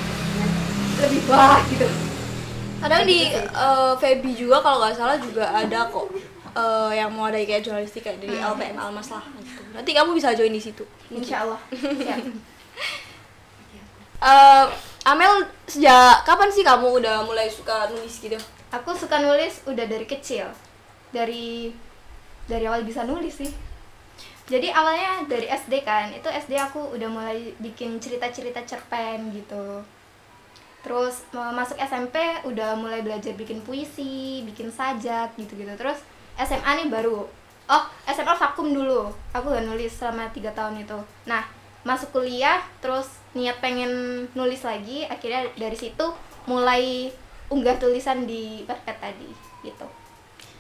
lebih 1.01 1.21
wah 1.33 1.65
gitu. 1.73 1.89
Kadang 2.85 3.09
di 3.09 3.33
eh, 3.33 3.93
Feby 3.97 4.33
juga 4.37 4.61
kalau 4.61 4.85
nggak 4.85 4.93
salah 5.01 5.17
juga 5.17 5.49
ada 5.49 5.89
kok 5.89 6.13
eh, 6.53 6.91
yang 7.01 7.09
mau 7.09 7.33
ada 7.33 7.41
kayak 7.41 7.65
jurnalistik 7.65 8.05
kayak 8.05 8.21
dari 8.21 8.37
LPM 8.37 8.77
Almas 8.77 9.09
lah 9.09 9.25
gitu. 9.41 9.65
Nanti 9.73 9.91
kamu 9.97 10.13
bisa 10.13 10.37
join 10.37 10.53
di 10.53 10.61
situ. 10.61 10.85
Insya 11.09 11.49
Allah. 11.49 11.61
Eh, 14.25 14.67
Amel 15.05 15.45
sejak 15.69 16.25
kapan 16.25 16.49
sih 16.49 16.65
kamu 16.65 16.97
udah 16.97 17.29
mulai 17.29 17.45
suka 17.45 17.93
nulis 17.93 18.25
gitu 18.25 18.41
Aku 18.75 18.91
suka 18.91 19.23
nulis 19.23 19.63
udah 19.71 19.87
dari 19.87 20.03
kecil. 20.03 20.51
Dari 21.15 21.71
dari 22.51 22.65
awal 22.67 22.83
bisa 22.83 23.07
nulis 23.07 23.39
sih. 23.39 23.53
Jadi 24.45 24.69
awalnya 24.69 25.25
dari 25.25 25.49
SD 25.49 25.87
kan, 25.87 26.13
itu 26.13 26.29
SD 26.29 26.59
aku 26.61 26.93
udah 26.93 27.09
mulai 27.09 27.55
bikin 27.63 27.97
cerita-cerita 27.97 28.61
cerpen 28.69 29.33
gitu. 29.33 29.81
Terus 30.85 31.25
masuk 31.33 31.81
SMP 31.81 32.21
udah 32.45 32.77
mulai 32.77 33.01
belajar 33.01 33.33
bikin 33.33 33.65
puisi, 33.65 34.45
bikin 34.45 34.69
sajak 34.69 35.33
gitu-gitu. 35.41 35.73
Terus 35.81 35.97
SMA 36.37 36.85
nih 36.85 36.93
baru. 36.93 37.25
Oh, 37.65 37.85
SMA 38.05 38.37
vakum 38.37 38.69
dulu. 38.77 39.09
Aku 39.33 39.49
gak 39.49 39.65
nulis 39.65 39.97
selama 39.97 40.29
tiga 40.37 40.53
tahun 40.53 40.85
itu. 40.85 40.99
Nah, 41.25 41.49
masuk 41.81 42.13
kuliah 42.13 42.61
terus 42.85 43.17
niat 43.33 43.57
pengen 43.65 44.25
nulis 44.37 44.61
lagi, 44.61 45.09
akhirnya 45.09 45.49
dari 45.57 45.79
situ 45.79 46.05
mulai 46.45 47.09
unggah 47.55 47.77
tulisan 47.77 48.25
di 48.25 48.43
Wattpad 48.65 48.97
tadi 48.99 49.31
gitu. 49.63 49.87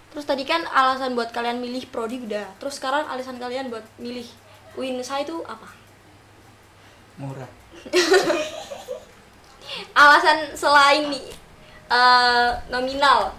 terus 0.08 0.24
tadi 0.24 0.42
kan 0.42 0.62
alasan 0.64 1.12
buat 1.12 1.28
kalian 1.28 1.58
milih 1.58 1.90
prodi 1.90 2.22
udah 2.22 2.46
terus 2.56 2.78
sekarang 2.78 3.02
alasan 3.04 3.36
kalian 3.36 3.66
buat 3.66 3.82
milih 3.98 4.24
UINSA 4.74 5.20
itu 5.20 5.42
apa 5.44 5.66
murah 7.16 7.50
alasan 9.96 10.54
selain 10.54 11.08
nih 11.08 11.26
eh, 11.88 12.50
nominal 12.68 13.34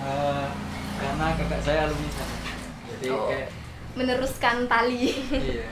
Eh, 0.00 0.46
karena 0.96 1.36
kakak 1.36 1.60
saya 1.60 1.84
alumni 1.84 2.08
sana 2.10 2.34
jadi 2.90 3.06
Oh. 3.10 3.28
kayak 3.28 3.48
Meneruskan 3.90 4.64
tali. 4.64 5.12
iya 5.28 5.66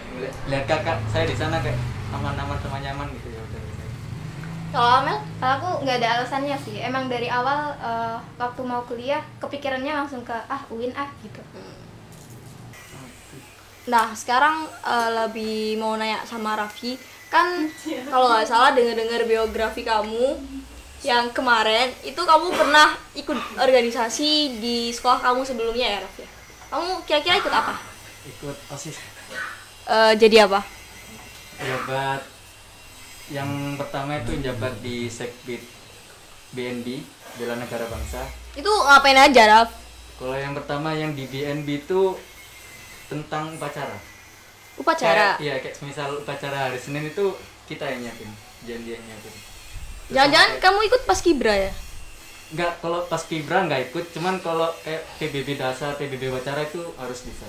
lihat- 0.44 0.68
kakak 0.68 1.00
saya 1.08 1.24
di 1.24 1.32
sana 1.32 1.56
kayak 1.58 1.78
aman-aman 2.10 2.58
sama 2.58 2.76
nyaman 2.78 3.08
gitu 3.10 3.30
ya 3.30 3.40
udah 3.40 3.62
kalau 4.68 4.90
Amel 5.00 5.18
Kalau 5.38 5.54
aku 5.54 5.68
nggak 5.84 5.96
ada 6.02 6.08
alasannya 6.20 6.56
sih. 6.60 6.76
Emang 6.82 7.08
dari 7.08 7.30
awal 7.30 7.72
eh, 7.78 8.16
waktu 8.36 8.60
mau 8.66 8.82
kuliah 8.84 9.22
kepikirannya 9.40 9.92
langsung 9.94 10.22
ke 10.26 10.34
ah 10.34 10.62
UIN 10.68 10.92
ah 10.92 11.08
gitu. 11.22 11.40
Nah, 13.88 14.12
sekarang 14.12 14.68
eh, 14.84 15.10
lebih 15.24 15.80
mau 15.80 15.96
nanya 15.96 16.20
sama 16.28 16.58
Raffi. 16.58 16.98
Kan 17.28 17.68
kalau 18.08 18.32
nggak 18.32 18.48
salah 18.48 18.72
dengar-dengar 18.72 19.24
biografi 19.28 19.84
kamu 19.84 20.36
yang 21.06 21.30
kemarin 21.30 21.94
itu 22.02 22.18
kamu 22.18 22.50
pernah 22.58 22.90
ikut 23.14 23.38
organisasi 23.54 24.58
di 24.58 24.90
sekolah 24.90 25.22
kamu 25.22 25.46
sebelumnya 25.46 25.86
ya, 25.86 25.98
Raffi? 26.02 26.24
Kamu 26.68 27.06
kira-kira 27.06 27.38
ikut 27.40 27.54
apa? 27.54 27.74
ikut 28.28 28.56
osis 28.74 28.96
Eh, 29.88 30.12
jadi 30.20 30.44
apa? 30.44 30.60
jabat 31.58 32.20
yang 33.28 33.48
pertama 33.74 34.16
itu 34.16 34.40
jabat 34.40 34.72
di 34.80 35.06
sekbid 35.06 35.60
BNB 36.50 37.04
Bela 37.36 37.54
Negara 37.54 37.84
Bangsa 37.86 38.24
Itu 38.52 38.66
ngapain 38.66 39.14
aja, 39.14 39.42
Raf? 39.46 39.70
kalau 40.16 40.34
yang 40.34 40.50
pertama 40.50 40.90
yang 40.92 41.12
di 41.12 41.24
BNB 41.24 41.86
itu 41.86 42.18
tentang 43.06 43.54
upacara 43.54 43.94
Upacara. 44.74 45.34
Kayak- 45.34 45.40
iya 45.40 45.54
kayak 45.58 45.76
misal 45.80 46.08
upacara 46.16 46.68
hari 46.68 46.78
Senin 46.78 47.06
itu 47.06 47.34
kita 47.64 47.86
yang 47.86 48.02
nyiapin 48.02 48.30
BNB 48.62 48.86
yang 48.90 49.04
nyiapin 49.04 49.34
Jangan-jangan 50.08 50.50
kamu 50.58 50.78
ikut 50.84 51.02
pas 51.04 51.20
kibra 51.20 51.52
ya? 51.52 51.72
Enggak, 52.48 52.80
kalau 52.80 53.04
pas 53.04 53.20
kibra 53.20 53.60
nggak 53.62 53.92
ikut, 53.92 54.08
cuman 54.08 54.40
kalau 54.40 54.72
kayak 54.80 55.04
PBB 55.20 55.54
dasar, 55.54 55.92
PBB 55.94 56.32
wacara 56.32 56.64
itu 56.64 56.80
harus 56.96 57.20
bisa. 57.20 57.44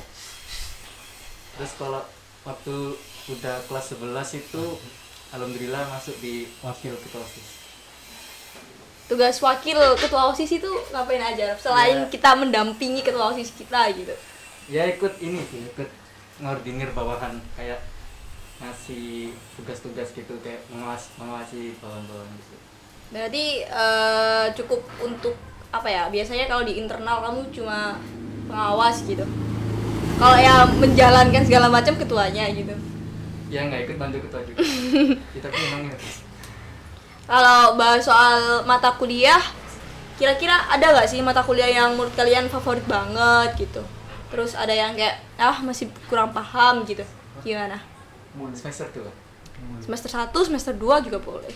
Terus 1.55 1.71
kalau 1.73 2.03
waktu 2.43 2.75
udah 3.29 3.63
kelas 3.63 3.95
11 3.95 4.03
itu 4.35 4.63
alhamdulillah 5.29 5.83
masuk 5.89 6.15
di 6.19 6.49
wakil 6.61 6.93
ketua 6.97 7.21
OSIS. 7.21 7.47
Tugas 9.09 9.37
wakil 9.41 9.77
ketua 9.97 10.29
OSIS 10.29 10.61
itu 10.61 10.69
ngapain 10.93 11.21
aja? 11.21 11.53
Selain 11.57 12.05
Ya. 12.05 12.09
kita 12.09 12.37
mendampingi 12.37 13.01
ketua 13.01 13.33
OSIS 13.33 13.53
kita 13.53 13.89
gitu. 13.93 14.13
Ya 14.69 14.85
ikut 14.85 15.17
ini 15.17 15.41
sih, 15.49 15.65
ikut 15.65 15.89
ngordinir 16.39 16.93
bawahan 16.93 17.41
kayak 17.57 17.81
ngasih 18.59 19.33
tugas-tugas 19.57 20.13
gitu 20.13 20.33
kayak 20.45 20.61
mengawas, 20.69 21.09
mengawasi 21.17 21.73
bawahan-bawahan 21.81 22.29
gitu. 22.37 22.55
Berarti 23.09 23.45
eh, 23.65 24.45
cukup 24.53 24.81
untuk 25.01 25.33
apa 25.69 25.89
ya? 25.89 26.03
Biasanya 26.09 26.45
kalau 26.45 26.61
di 26.65 26.77
internal 26.77 27.21
kamu 27.25 27.49
cuma 27.49 27.97
pengawas 28.45 29.01
gitu. 29.05 29.25
Kalau 30.19 30.37
yang 30.37 30.69
menjalankan 30.77 31.43
segala 31.45 31.71
macam 31.71 31.95
ketuanya 31.97 32.45
gitu. 32.51 32.73
Ya 33.49 33.65
nggak 33.65 33.89
ikut 33.89 33.97
bantu 33.97 34.21
ketua 34.21 34.41
juga. 34.45 34.61
Kita 35.33 35.47
tuh 35.49 35.61
emang 35.73 35.89
ya. 35.89 35.97
Kalau 37.25 37.77
bahas 37.77 38.05
soal 38.05 38.65
mata 38.65 38.93
kuliah, 38.97 39.41
kira-kira 40.21 40.69
ada 40.69 40.93
nggak 40.93 41.09
sih 41.09 41.21
mata 41.25 41.41
kuliah 41.41 41.69
yang 41.69 41.97
menurut 41.97 42.13
kalian 42.13 42.45
favorit 42.45 42.85
banget 42.85 43.69
gitu? 43.69 43.81
Terus 44.29 44.53
ada 44.53 44.73
yang 44.73 44.93
kayak 44.93 45.17
ah 45.41 45.57
masih 45.65 45.89
kurang 46.05 46.29
paham 46.29 46.85
gitu. 46.85 47.01
Gimana? 47.41 47.81
semester 48.53 48.85
tuh. 48.93 49.09
Semester 49.81 50.09
1, 50.13 50.29
semester 50.47 50.73
2 50.77 51.05
juga 51.09 51.19
boleh. 51.19 51.51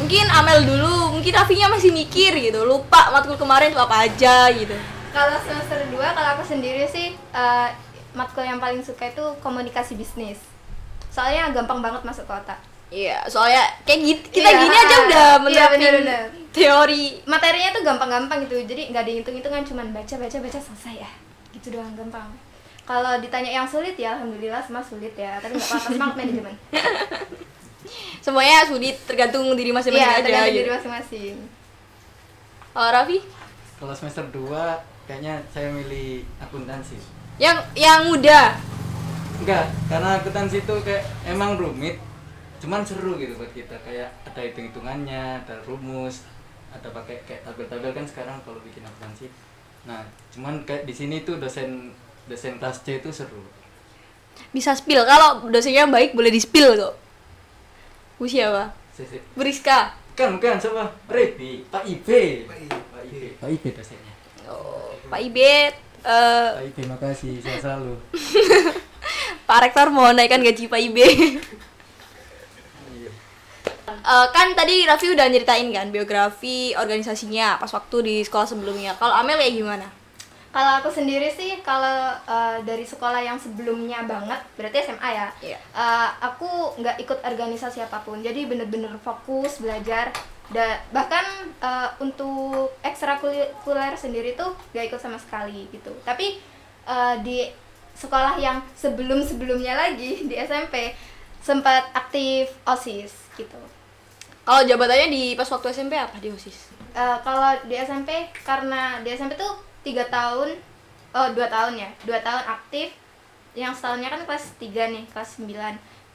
Mungkin 0.00 0.26
Amel 0.32 0.64
dulu, 0.64 1.16
mungkin 1.16 1.32
Rafinya 1.32 1.68
masih 1.70 1.92
mikir 1.92 2.32
gitu, 2.40 2.64
lupa 2.64 3.12
matkul 3.12 3.36
kemarin 3.36 3.72
itu 3.72 3.80
apa 3.80 4.08
aja 4.08 4.48
gitu. 4.52 4.76
Kalau 5.10 5.36
semester 5.40 5.78
2 5.88 5.98
kalau 5.98 6.28
aku 6.34 6.44
sendiri 6.44 6.86
sih 6.86 7.12
eh, 7.14 7.68
matkul 8.12 8.42
yang 8.42 8.58
paling 8.58 8.78
suka 8.80 9.06
itu 9.06 9.22
komunikasi 9.40 9.94
bisnis. 9.94 10.38
Soalnya 11.10 11.50
gampang 11.50 11.78
banget 11.80 12.02
masuk 12.02 12.24
ke 12.24 12.32
otak. 12.32 12.58
Iya, 12.90 13.22
soalnya 13.26 13.70
kayak 13.84 14.00
gitu, 14.02 14.22
kita 14.34 14.50
Iya, 14.50 14.58
gini 14.60 14.76
aja 14.76 14.96
udah 15.00 15.28
iya, 15.30 15.38
menerapin 15.38 15.78
bener-bener. 15.78 16.22
teori. 16.50 17.04
Materinya 17.22 17.70
tuh 17.70 17.82
gampang-gampang 17.82 18.38
gitu. 18.44 18.58
Jadi 18.64 18.90
nggak 18.90 19.04
dihitung-hitungan 19.06 19.62
cuman 19.62 19.86
baca 19.90 20.14
baca 20.18 20.38
selesai 20.58 20.94
ya. 20.98 21.10
Gitu 21.50 21.70
doang 21.70 21.94
gampang. 21.94 22.26
Kalau 22.82 23.22
ditanya 23.22 23.50
yang 23.52 23.66
sulit 23.66 23.94
ya 23.94 24.18
alhamdulillah 24.18 24.58
semua 24.58 24.82
sulit 24.82 25.14
ya, 25.14 25.38
tapi 25.38 25.54
nggak 25.54 25.70
apa-apa 25.70 25.86
semangat 25.88 26.14
manajemen. 26.16 26.54
Semuanya 28.24 28.66
sulit 28.66 28.96
tergantung 29.06 29.46
diri 29.54 29.70
masing-masing 29.70 30.02
Iya, 30.04 30.18
aja 30.18 30.22
tergantung 30.22 30.50
gitu. 30.50 30.60
diri 30.60 30.72
masing-masing. 30.72 31.34
Kalau 32.70 32.90
Raffi, 32.90 33.18
Kalau 33.78 33.94
semester 33.94 34.24
2 34.28 34.89
kayaknya 35.10 35.42
saya 35.50 35.74
milih 35.74 36.22
akuntansi. 36.38 36.94
yang 37.42 37.58
yang 37.74 38.06
muda. 38.06 38.54
Enggak, 39.42 39.66
karena 39.90 40.22
akuntansi 40.22 40.62
itu 40.62 40.74
kayak 40.86 41.02
emang 41.26 41.58
rumit, 41.58 41.98
cuman 42.62 42.86
seru 42.86 43.18
gitu 43.18 43.34
buat 43.34 43.50
kita. 43.50 43.74
Kayak 43.82 44.14
ada 44.22 44.38
hitung-hitungannya, 44.38 45.42
ada 45.42 45.58
rumus, 45.66 46.22
ada 46.70 46.94
pakai 46.94 47.26
kayak 47.26 47.42
tabel-tabel 47.42 47.90
kan 47.90 48.06
sekarang 48.06 48.38
kalau 48.46 48.62
bikin 48.62 48.86
akuntansi. 48.86 49.26
Nah, 49.90 50.06
cuman 50.30 50.62
kayak 50.62 50.86
di 50.86 50.94
sini 50.94 51.26
tuh 51.26 51.42
dosen 51.42 51.90
dosen 52.30 52.62
kelas 52.62 52.86
C 52.86 53.02
itu 53.02 53.10
seru. 53.10 53.42
Bisa 54.54 54.78
spill. 54.78 55.02
Kalau 55.02 55.50
dosennya 55.50 55.90
baik 55.90 56.14
boleh 56.14 56.30
di 56.30 56.38
spill 56.38 56.78
kok. 56.78 56.94
Bu 58.14 58.30
siapa? 58.30 58.78
Beriska. 59.34 59.96
Kan 60.14 60.38
bukan 60.38 60.60
siapa? 60.60 60.92
Repi, 61.10 61.66
Pak 61.66 61.82
IB. 61.82 62.08
Pak 62.46 62.58
IB. 63.08 63.14
Pak 63.40 63.48
IB 63.48 63.64
dosennya. 63.74 64.14
Oh, 64.50 64.89
Pak 65.10 65.20
Ibet. 65.26 65.74
eh 66.00 66.48
Pak 66.56 66.64
IB 66.70 66.78
makasih, 66.86 67.34
saya 67.42 67.58
selalu. 67.58 67.98
Pak 69.50 69.58
Rektor 69.66 69.90
mau 69.90 70.14
naikkan 70.14 70.40
gaji 70.40 70.70
Pak 70.70 70.80
IB. 70.80 70.96
Iya. 72.94 73.10
Eh, 73.90 74.26
kan 74.30 74.54
tadi 74.54 74.86
Raffi 74.86 75.10
udah 75.12 75.26
nyeritain 75.26 75.66
kan 75.74 75.90
biografi 75.90 76.72
organisasinya 76.78 77.58
pas 77.58 77.68
waktu 77.74 77.96
di 78.06 78.14
sekolah 78.22 78.46
sebelumnya. 78.46 78.94
Kalau 78.96 79.12
Amel 79.12 79.36
kayak 79.42 79.58
gimana? 79.58 79.86
Kalau 80.50 80.82
aku 80.82 80.90
sendiri 80.90 81.30
sih, 81.30 81.62
kalau 81.62 82.10
eh, 82.26 82.58
dari 82.66 82.82
sekolah 82.82 83.22
yang 83.22 83.38
sebelumnya 83.38 84.02
banget, 84.06 84.40
berarti 84.58 84.82
SMA 84.86 85.10
ya. 85.10 85.28
Iya. 85.42 85.58
eh, 85.58 86.08
aku 86.22 86.78
nggak 86.78 86.96
ikut 87.02 87.18
organisasi 87.22 87.82
apa 87.82 88.02
pun, 88.02 88.22
jadi 88.22 88.46
bener-bener 88.46 88.94
fokus 89.02 89.58
belajar. 89.58 90.14
Da- 90.50 90.82
bahkan 90.90 91.22
eh, 91.62 91.88
untuk 92.02 92.74
ekstrakurikuler 92.82 93.94
sendiri 93.94 94.34
tuh 94.34 94.50
nggak 94.74 94.90
ikut 94.90 95.00
sama 95.00 95.18
sekali 95.18 95.70
gitu. 95.70 95.94
Tapi 96.02 96.42
eh, 96.86 97.14
di 97.22 97.46
sekolah 97.94 98.38
yang 98.40 98.58
sebelum-sebelumnya 98.74 99.74
lagi 99.76 100.20
di 100.30 100.34
SMP 100.34 100.94
sempat 101.40 101.88
aktif 101.96 102.50
osis 102.66 103.30
gitu. 103.38 103.58
Kalau 104.40 104.66
jabatannya 104.66 105.08
di 105.12 105.22
pas 105.38 105.46
waktu 105.46 105.70
SMP 105.70 105.94
apa 105.94 106.16
di 106.18 106.26
OSIS? 106.32 106.74
Eh, 106.90 107.18
kalau 107.22 107.54
di 107.70 107.76
SMP 107.78 108.10
karena 108.42 108.98
di 109.04 109.14
SMP 109.14 109.38
tuh 109.38 109.62
tiga 109.86 110.02
tahun 110.10 110.58
oh 111.14 111.28
dua 111.34 111.46
tahun 111.46 111.78
ya 111.78 111.90
dua 112.02 112.18
tahun 112.18 112.42
aktif 112.58 112.90
yang 113.54 113.74
setahunnya 113.74 114.10
kan 114.10 114.22
kelas 114.26 114.44
3 114.62 114.94
nih 114.94 115.04
kelas 115.10 115.42
9 115.42 115.50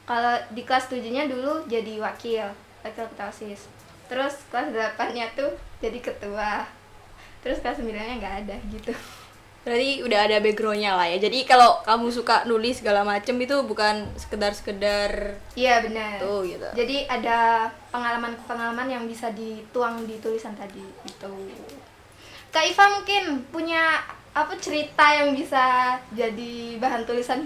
kalau 0.08 0.34
di 0.56 0.62
kelas 0.64 0.88
7 0.88 1.04
nya 1.12 1.28
dulu 1.28 1.68
jadi 1.68 2.00
wakil 2.00 2.48
wakil 2.80 3.04
ketua 3.12 3.28
osis 3.28 3.68
terus 4.06 4.34
kelas 4.50 4.70
8 4.72 5.14
nya 5.14 5.26
tuh 5.34 5.54
jadi 5.82 5.98
ketua 5.98 6.66
terus 7.42 7.62
kelas 7.62 7.78
9 7.82 7.90
nya 7.90 8.14
nggak 8.18 8.36
ada 8.46 8.56
gitu 8.70 8.94
Berarti 9.66 9.98
udah 10.06 10.30
ada 10.30 10.38
backgroundnya 10.38 10.94
lah 10.94 11.10
ya. 11.10 11.18
Jadi 11.18 11.42
kalau 11.42 11.82
kamu 11.82 12.06
suka 12.14 12.46
nulis 12.46 12.78
segala 12.78 13.02
macem 13.02 13.34
itu 13.34 13.66
bukan 13.66 14.06
sekedar-sekedar 14.14 15.34
iya 15.58 15.82
benar 15.82 16.22
tuh 16.22 16.46
gitu. 16.46 16.70
jadi 16.70 17.10
ada 17.10 17.66
pengalaman-pengalaman 17.90 18.86
yang 18.86 19.04
bisa 19.10 19.34
dituang 19.34 20.06
di 20.06 20.22
tulisan 20.22 20.54
tadi 20.54 20.86
gitu 21.02 21.26
Kak 22.54 22.62
Iva 22.62 22.84
mungkin 22.94 23.42
punya 23.50 24.06
apa 24.30 24.54
cerita 24.62 25.02
yang 25.18 25.34
bisa 25.34 25.98
jadi 26.14 26.78
bahan 26.78 27.02
tulisan 27.02 27.42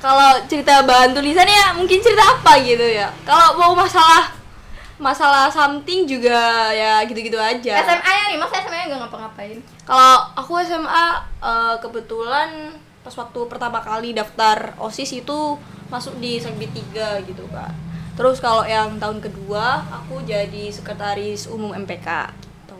Kalau 0.00 0.40
cerita 0.46 0.86
bahan 0.86 1.12
tulisannya 1.12 1.76
mungkin 1.76 1.98
cerita 2.00 2.38
apa 2.38 2.56
gitu 2.62 2.86
ya. 2.86 3.10
Kalau 3.26 3.58
mau 3.58 3.74
masalah 3.76 4.39
masalah 5.00 5.48
something 5.48 6.04
juga 6.04 6.70
ya 6.76 7.00
gitu-gitu 7.08 7.40
aja. 7.40 7.80
SMA 7.82 8.10
ya 8.12 8.24
nih, 8.30 8.38
masa 8.38 8.60
SMA 8.60 8.76
nya 8.76 8.84
nggak 8.92 9.00
ngapa-ngapain? 9.08 9.58
Kalau 9.88 10.14
aku 10.36 10.60
SMA 10.60 11.06
eh, 11.40 11.74
kebetulan 11.80 12.76
pas 13.00 13.16
waktu 13.16 13.40
pertama 13.48 13.80
kali 13.80 14.12
daftar 14.12 14.76
OSIS 14.76 15.24
itu 15.24 15.56
masuk 15.88 16.20
di 16.20 16.38
3 16.38 17.24
gitu 17.24 17.48
kan. 17.48 17.72
Terus 18.14 18.36
kalau 18.44 18.68
yang 18.68 19.00
tahun 19.00 19.24
kedua 19.24 19.80
aku 19.88 20.20
jadi 20.28 20.68
sekretaris 20.68 21.48
umum 21.48 21.72
MPK 21.72 22.28
gitu. 22.44 22.76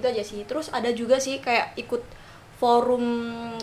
Gitu 0.00 0.06
aja 0.08 0.22
sih. 0.24 0.40
Terus 0.48 0.72
ada 0.72 0.88
juga 0.96 1.20
sih 1.20 1.38
kayak 1.44 1.76
ikut 1.76 2.00
forum 2.56 3.04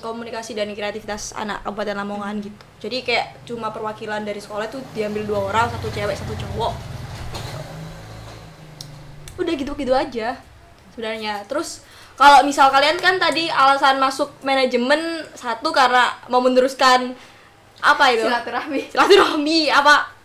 komunikasi 0.04 0.54
dan 0.54 0.70
kreativitas 0.76 1.34
anak 1.34 1.66
Kabupaten 1.66 1.98
Lamongan 1.98 2.46
gitu. 2.46 2.64
Jadi 2.86 2.98
kayak 3.02 3.48
cuma 3.50 3.74
perwakilan 3.74 4.22
dari 4.22 4.38
sekolah 4.38 4.70
itu 4.70 4.78
diambil 4.94 5.24
dua 5.26 5.40
orang, 5.50 5.68
satu 5.72 5.90
cewek, 5.90 6.14
satu 6.14 6.38
cowok. 6.38 6.99
Udah 9.40 9.54
gitu-gitu 9.56 9.96
aja 9.96 10.36
sebenarnya. 10.92 11.48
Terus 11.48 11.88
kalau 12.20 12.44
misal 12.44 12.68
kalian 12.68 13.00
kan 13.00 13.16
tadi 13.16 13.48
alasan 13.48 13.98
masuk 13.98 14.28
manajemen 14.44 15.24
satu 15.34 15.72
karena 15.72 16.12
mau 16.28 16.44
meneruskan 16.44 17.16
apa 17.80 18.04
itu? 18.12 18.28
Silaturahmi. 18.28 18.82
silaturahmi 18.92 19.72
apa 19.72 20.20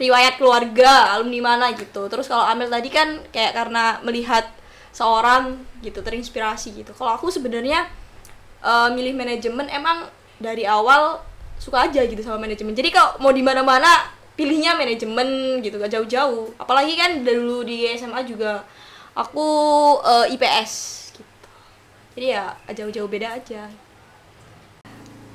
riwayat 0.00 0.40
keluarga 0.40 1.12
alumni 1.12 1.52
mana 1.52 1.66
gitu 1.76 2.08
terus 2.08 2.24
kalau 2.24 2.40
Amel 2.48 2.72
tadi 2.72 2.88
kan 2.88 3.20
kayak 3.28 3.52
karena 3.52 4.00
melihat 4.00 4.48
seorang 4.96 5.60
gitu 5.84 6.00
terinspirasi 6.00 6.72
gitu 6.72 6.96
kalau 6.96 7.12
aku 7.20 7.28
sebenarnya 7.28 7.84
eh, 8.64 8.88
milih 8.96 9.12
manajemen 9.12 9.68
emang 9.68 10.08
dari 10.40 10.64
awal 10.64 11.20
suka 11.60 11.84
aja 11.84 12.00
gitu 12.08 12.24
sama 12.24 12.40
manajemen 12.40 12.72
jadi 12.72 12.88
kalau 12.88 13.20
mau 13.20 13.28
di 13.28 13.44
mana 13.44 13.60
mana 13.60 14.08
pilihnya 14.40 14.72
manajemen 14.72 15.60
gitu 15.60 15.76
gak 15.76 15.92
jauh-jauh 15.92 16.48
apalagi 16.56 16.96
kan 16.96 17.20
dulu 17.20 17.60
di 17.60 17.84
SMA 17.92 18.24
juga 18.24 18.64
aku 19.12 19.44
eh, 20.00 20.32
IPS 20.32 20.72
gitu 21.12 21.48
jadi 22.16 22.26
ya 22.40 22.44
jauh-jauh 22.72 23.04
beda 23.04 23.36
aja 23.36 23.68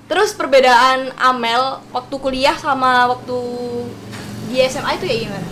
Terus 0.05 0.37
perbedaan 0.37 1.09
Amel 1.17 1.81
waktu 1.89 2.15
kuliah 2.21 2.53
sama 2.53 3.09
waktu 3.09 3.37
di 4.45 4.61
SMA 4.69 5.01
itu 5.01 5.05
ya 5.09 5.15
gimana? 5.25 5.49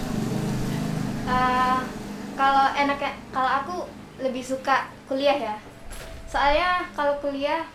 Eh, 1.25 1.79
kalau 2.37 2.65
enaknya, 2.77 3.17
kalau 3.33 3.49
aku 3.49 3.75
lebih 4.21 4.45
suka 4.45 4.93
kuliah 5.09 5.33
ya. 5.33 5.55
Soalnya 6.29 6.85
kalau 6.93 7.17
kuliah 7.17 7.65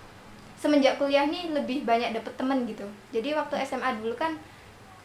semenjak 0.55 1.03
kuliah 1.03 1.27
nih 1.27 1.51
lebih 1.51 1.83
banyak 1.83 2.15
dapet 2.15 2.31
temen 2.39 2.63
gitu. 2.71 2.87
Jadi 3.11 3.35
waktu 3.35 3.59
SMA 3.67 3.99
dulu 3.99 4.15
kan 4.15 4.39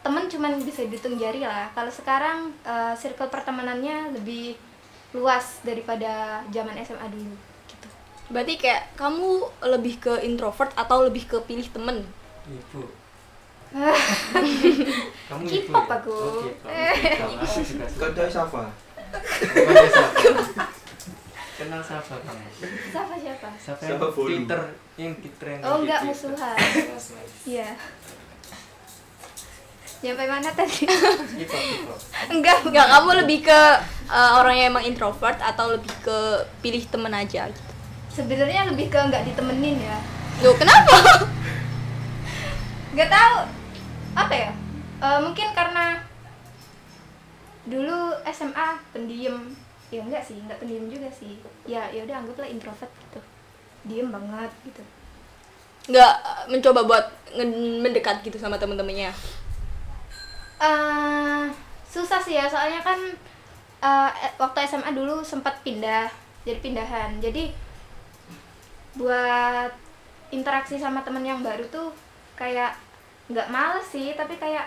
temen 0.04 0.28
cuman 0.28 0.60
bisa 0.60 0.84
dihitung 0.84 1.16
jari 1.16 1.40
lah. 1.40 1.72
Kalau 1.72 1.88
sekarang 1.88 2.52
eh, 2.62 2.94
circle 2.94 3.32
pertemanannya 3.32 4.12
lebih 4.12 4.54
luas 5.16 5.64
daripada 5.64 6.44
zaman 6.52 6.76
SMA 6.84 7.06
dulu 7.08 7.32
gitu. 7.66 7.88
Berarti 8.28 8.54
kayak 8.60 8.92
kamu 8.94 9.48
lebih 9.64 9.94
ke 9.96 10.12
introvert 10.22 10.76
atau 10.76 11.08
lebih 11.08 11.24
ke 11.24 11.40
pilih 11.48 11.64
temen? 11.72 12.04
Ibu. 12.44 12.82
Kamu 15.34 15.42
K-pop 15.50 15.66
ibu 15.66 15.74
ya? 15.74 15.96
aku. 15.98 16.14
Oh, 16.14 16.46
siapa? 18.34 18.70
Kenal 21.54 21.80
siapa 21.82 22.14
kamu? 22.22 22.46
Siapa 22.90 23.14
siapa? 23.18 23.48
Siapa 23.58 23.80
yang 23.82 23.90
Siapa 23.98 24.06
volume? 24.14 24.46
Twitter 24.46 24.60
yang 24.94 25.12
Twitter 25.18 25.46
yang 25.54 25.60
Oh 25.62 25.76
enggak 25.82 26.00
Twitter? 26.02 26.30
musuhan. 26.30 26.56
Iya. 27.46 27.68
Sampai 30.04 30.28
mana 30.28 30.52
tadi? 30.52 30.84
Enggak, 32.34 32.68
Enggak, 32.68 32.86
kamu 32.92 33.10
lebih 33.24 33.38
ke 33.48 33.60
uh, 34.12 34.30
orang 34.36 34.54
yang 34.60 34.68
emang 34.76 34.84
introvert 34.84 35.40
atau 35.40 35.72
lebih 35.72 35.88
ke 36.04 36.18
pilih 36.60 36.84
temen 36.92 37.12
aja 37.16 37.48
gitu? 37.48 37.72
Sebenarnya 38.12 38.68
lebih 38.68 38.92
ke 38.92 39.00
nggak 39.00 39.24
ditemenin 39.32 39.80
ya. 39.80 39.96
Loh, 40.44 40.52
kenapa? 40.60 41.24
nggak 42.94 43.10
tahu 43.10 43.36
apa 44.14 44.34
ya 44.36 44.52
Eh, 45.04 45.20
mungkin 45.20 45.52
karena 45.52 46.00
dulu 47.68 48.16
SMA 48.24 48.68
pendiam 48.88 49.52
ya 49.92 50.00
enggak 50.00 50.24
sih 50.24 50.40
enggak 50.40 50.56
pendiam 50.64 50.88
juga 50.88 51.12
sih 51.12 51.36
ya 51.68 51.92
ya 51.92 52.08
udah 52.08 52.24
anggaplah 52.24 52.48
introvert 52.48 52.88
gitu 52.88 53.20
diem 53.84 54.08
banget 54.08 54.48
gitu 54.64 54.80
Enggak 55.84 56.12
uh, 56.24 56.48
mencoba 56.48 56.80
buat 56.88 57.06
mendekat 57.84 58.24
gitu 58.24 58.40
sama 58.40 58.56
temen-temennya? 58.56 59.12
Eh 60.64 61.44
susah 61.86 62.18
sih 62.18 62.34
ya 62.34 62.48
soalnya 62.48 62.80
kan 62.80 62.96
eh, 63.80 64.10
eh, 64.18 64.32
waktu 64.34 64.64
SMA 64.64 64.90
dulu 64.90 65.20
sempat 65.20 65.60
pindah 65.60 66.08
jadi 66.42 66.58
pindahan 66.58 67.20
jadi 67.20 67.52
buat 68.94 69.70
interaksi 70.30 70.76
sama 70.76 71.02
temen 71.02 71.22
yang 71.22 71.40
baru 71.40 71.62
tuh 71.68 71.90
kayak 72.34 72.74
nggak 73.26 73.48
males 73.48 73.84
sih 73.84 74.12
tapi 74.12 74.36
kayak 74.36 74.66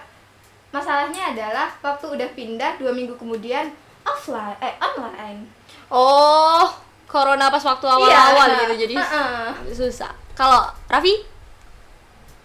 masalahnya 0.69 1.31
adalah 1.31 1.71
waktu 1.79 2.05
udah 2.09 2.29
pindah 2.33 2.75
dua 2.75 2.91
minggu 2.91 3.15
kemudian 3.15 3.71
offline 4.03 4.55
eh 4.59 4.75
online 4.77 5.41
Oh, 5.87 6.67
corona 7.07 7.47
pas 7.47 7.63
waktu 7.63 7.87
awal-awal 7.87 8.43
Iya. 8.45 8.59
gitu, 8.59 8.73
jadi 8.83 8.95
Heeh. 8.99 9.71
susah. 9.71 10.11
Kalau 10.35 10.67
Raffi? 10.91 11.23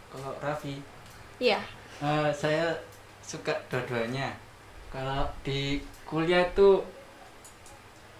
Kalau 0.06 0.30
Raffi, 0.38 0.78
Iya. 1.42 1.58
eh, 1.98 2.30
saya 2.30 2.70
suka 3.32 3.52
dua-duanya. 3.68 4.28
Kalau 4.92 5.24
di 5.40 5.80
kuliah 6.04 6.44
tuh 6.52 6.84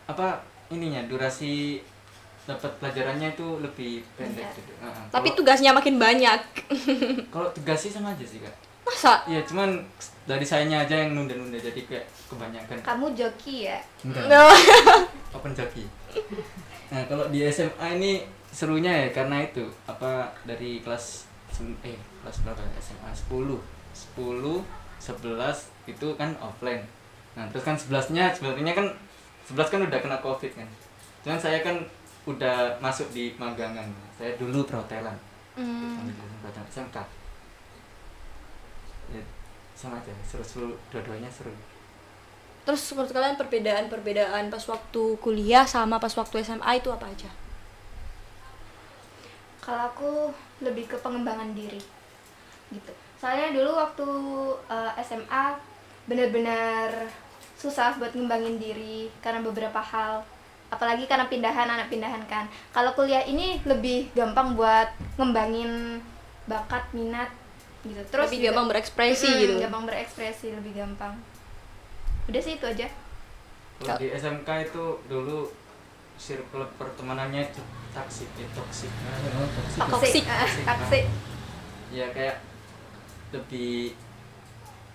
apa 0.08 0.40
ininya 0.68 1.04
durasi 1.04 1.84
dapat 2.42 2.72
pelajarannya 2.80 3.32
itu 3.32 3.46
lebih 3.60 4.02
pendek 4.16 4.48
gitu. 4.56 4.72
Heeh. 4.80 5.04
Tapi 5.12 5.28
Kalau- 5.30 5.38
tugasnya 5.38 5.70
makin 5.70 6.00
banyak. 6.00 6.40
kalau 7.34 7.48
tugas 7.52 7.78
sih 7.78 7.92
sama 7.92 8.10
aja 8.10 8.24
sih 8.24 8.40
kak. 8.40 8.56
Masa? 8.82 9.22
Iya 9.30 9.46
cuman 9.46 9.78
dari 10.26 10.42
sayanya 10.42 10.82
aja 10.82 10.96
yang 10.96 11.14
nunda-nunda 11.14 11.54
jadi 11.54 11.86
kayak 11.86 12.02
kebanyakan. 12.26 12.82
kamu 12.82 13.06
joki 13.14 13.70
ya 13.70 13.78
Enggak. 14.02 14.26
No. 14.26 14.50
open 15.38 15.54
joki. 15.54 15.86
Nah 16.90 17.06
kalau 17.06 17.30
di 17.30 17.46
SMA 17.46 17.88
ini 17.94 18.12
serunya 18.50 18.90
ya 18.90 19.08
karena 19.14 19.38
itu 19.38 19.62
apa 19.86 20.26
dari 20.42 20.82
kelas 20.82 21.30
eh 21.86 21.94
kelas 22.20 22.36
berapa 22.42 22.58
ya? 22.58 22.70
SMA 22.82 23.10
10 23.30 23.54
10 24.18 24.81
11 25.02 25.90
itu 25.90 26.06
kan 26.14 26.30
offline. 26.38 26.86
Nah 27.34 27.50
terus 27.50 27.66
kan 27.66 27.74
11 27.74 28.14
nya 28.14 28.30
sebenarnya 28.30 28.78
kan 28.78 28.86
11 29.50 29.72
kan 29.74 29.80
udah 29.82 29.98
kena 29.98 30.18
covid 30.22 30.54
kan. 30.54 30.68
Cuman 31.26 31.38
saya 31.42 31.58
kan 31.66 31.82
udah 32.22 32.78
masuk 32.78 33.10
di 33.10 33.34
magangan. 33.34 33.90
Saya 34.14 34.38
dulu 34.38 34.62
perhotelan. 34.62 35.18
Hmm. 35.58 36.06
Perhotelan 36.38 36.68
SMK. 36.70 36.98
ya 39.12 39.20
sama 39.76 39.98
aja 39.98 40.14
seru 40.24 40.40
seru 40.46 40.68
dua-duanya 40.88 41.28
seru 41.28 41.52
Terus 42.62 42.94
menurut 42.94 43.10
kalian 43.10 43.34
perbedaan-perbedaan 43.34 44.46
pas 44.46 44.64
waktu 44.70 45.02
kuliah 45.18 45.66
sama 45.66 45.98
pas 45.98 46.14
waktu 46.14 46.46
SMA 46.46 46.78
itu 46.78 46.94
apa 46.94 47.10
aja? 47.10 47.26
Kalau 49.58 49.82
aku 49.90 50.10
lebih 50.62 50.86
ke 50.86 50.94
pengembangan 51.02 51.50
diri 51.58 51.82
gitu. 52.70 52.94
Soalnya 53.22 53.54
dulu 53.54 53.70
waktu 53.72 54.08
eh, 54.66 54.92
SMA 55.00 55.44
benar-benar 56.04 56.90
susah 57.54 57.94
buat 57.94 58.10
ngembangin 58.10 58.58
diri 58.58 59.06
karena 59.22 59.38
beberapa 59.38 59.78
hal. 59.78 60.26
Apalagi 60.66 61.06
karena 61.06 61.30
pindahan 61.30 61.68
anak 61.68 61.86
pindahan 61.86 62.18
kan. 62.26 62.50
Kalau 62.70 62.90
kuliah 62.92 63.22
ini 63.22 63.62
lebih 63.62 64.10
gampang 64.10 64.58
buat 64.58 64.90
ngembangin 65.14 66.02
bakat, 66.44 66.82
minat 66.90 67.30
gitu. 67.82 68.02
Terus 68.08 68.26
Lebih 68.26 68.38
juga- 68.40 68.48
gampang 68.50 68.66
berekspresi 68.68 69.28
Mm, 69.28 69.38
gitu. 69.38 69.54
Gampang 69.60 69.84
berekspresi, 69.86 70.46
lebih 70.50 70.72
gampang. 70.74 71.14
Udah 72.26 72.40
sih 72.40 72.58
itu 72.58 72.66
aja. 72.66 72.88
kalau 73.78 73.98
di 73.98 74.10
SMK 74.10 74.46
itu 74.64 74.84
dulu 75.06 75.50
circle 76.14 76.62
pertemanannya 76.76 77.42
itu 77.44 77.58
toxic 77.90 78.30
ya 78.32 78.46
toxic 78.54 78.86
Toxic. 79.74 79.90
Toxic. 79.90 80.22
Ah, 80.24 80.38
Toxic. 80.38 80.62
Toxic. 80.64 81.04
ya 81.90 82.06
kayak 82.10 82.36
lebih 83.32 83.96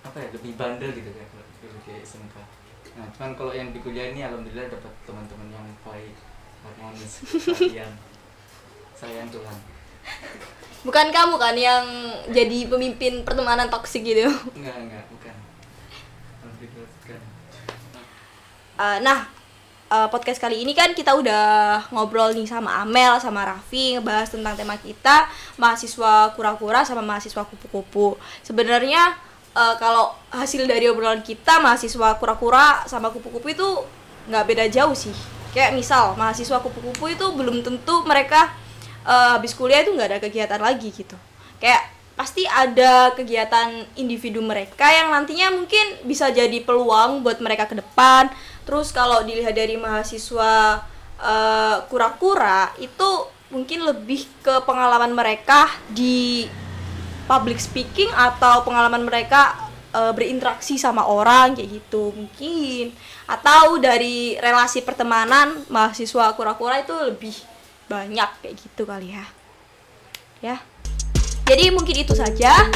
apa 0.06 0.17
ya 0.21 0.28
lebih 0.32 0.52
bandel 0.56 0.93
gitu 0.93 1.10
kalau 1.12 1.45
dulu 1.60 1.78
di 1.84 1.91
SMK 2.06 2.36
nah 2.97 3.06
cuman 3.13 3.32
kalau 3.38 3.54
yang 3.54 3.69
di 3.76 3.80
kuliah 3.84 4.10
ini 4.13 4.26
alhamdulillah 4.26 4.71
dapat 4.71 4.93
teman-teman 5.06 5.47
yang 5.54 5.67
baik 5.86 6.15
harmonis 6.65 7.13
perhatian 7.26 7.91
sayang 8.97 9.30
Tuhan. 9.30 9.58
Bukan 10.82 11.08
kamu 11.13 11.36
kan 11.38 11.54
yang 11.54 11.86
jadi 12.34 12.65
pemimpin 12.65 13.21
pertemanan 13.21 13.69
toksik 13.69 14.02
gitu. 14.02 14.26
enggak 14.58 14.73
enggak 14.73 15.04
bukan. 15.13 15.36
Alhamdulillah 16.41 16.89
bukan. 16.89 17.21
Eh, 18.78 18.97
nah, 19.06 19.19
eh, 19.88 20.08
podcast 20.12 20.39
kali 20.39 20.62
ini 20.63 20.76
kan 20.76 20.91
kita 20.91 21.15
udah 21.15 21.88
ngobrol 21.95 22.36
nih 22.36 22.47
sama 22.47 22.84
Amel, 22.84 23.17
sama 23.23 23.47
Raffi, 23.47 23.95
ngebahas 23.95 24.28
tentang 24.32 24.54
tema 24.60 24.76
kita 24.76 25.28
mahasiswa 25.56 26.36
kura-kura 26.36 26.84
sama 26.84 27.04
mahasiswa 27.04 27.43
kupu-kupu. 27.47 28.19
Sebenarnya 28.43 29.15
eh, 29.56 29.76
kalau 29.80 30.12
hasil 30.32 30.67
dari 30.67 30.91
obrolan 30.91 31.23
kita 31.23 31.63
mahasiswa 31.63 32.19
kura-kura 32.19 32.84
sama 32.86 33.10
kupu-kupu 33.10 33.47
itu 33.52 33.67
nggak 34.28 34.45
beda 34.45 34.65
jauh 34.67 34.95
sih. 34.95 35.15
Kayak 35.56 35.73
misal 35.73 36.13
mahasiswa 36.19 36.60
kupu-kupu 36.60 37.08
itu 37.08 37.26
belum 37.34 37.63
tentu 37.63 38.04
mereka 38.04 38.52
eh, 39.08 39.30
habis 39.36 39.56
kuliah 39.56 39.82
itu 39.82 39.95
nggak 39.95 40.10
ada 40.12 40.19
kegiatan 40.19 40.62
lagi 40.62 40.91
gitu. 40.91 41.15
Kayak 41.63 41.97
pasti 42.17 42.50
ada 42.50 43.13
kegiatan 43.13 43.86
individu 43.93 44.41
mereka 44.41 44.89
yang 44.89 45.13
nantinya 45.13 45.54
mungkin 45.54 46.02
bisa 46.02 46.34
jadi 46.34 46.65
peluang 46.65 47.21
buat 47.21 47.38
mereka 47.38 47.69
ke 47.69 47.78
depan. 47.78 48.34
Terus 48.67 48.91
kalau 48.91 49.23
dilihat 49.23 49.56
dari 49.56 49.80
mahasiswa 49.80 50.84
eh, 51.23 51.77
kura-kura 51.88 52.75
itu 52.77 53.32
mungkin 53.47 53.88
lebih 53.88 54.27
ke 54.43 54.60
pengalaman 54.67 55.15
mereka 55.15 55.71
di 55.88 56.43
public 57.32 57.63
speaking 57.63 58.12
atau 58.12 58.67
pengalaman 58.67 59.08
mereka 59.08 59.56
eh, 59.95 60.12
berinteraksi 60.12 60.75
sama 60.75 61.08
orang 61.08 61.56
kayak 61.56 61.80
gitu 61.80 62.12
mungkin. 62.12 62.91
Atau 63.23 63.80
dari 63.80 64.36
relasi 64.36 64.84
pertemanan 64.84 65.63
mahasiswa 65.71 66.36
kura-kura 66.36 66.84
itu 66.84 66.91
lebih 66.91 67.36
banyak 67.88 68.30
kayak 68.43 68.56
gitu 68.60 68.84
kali 68.84 69.15
ya. 69.15 69.25
Ya. 70.43 70.58
Jadi 71.47 71.71
mungkin 71.71 72.03
itu 72.03 72.12
saja 72.12 72.67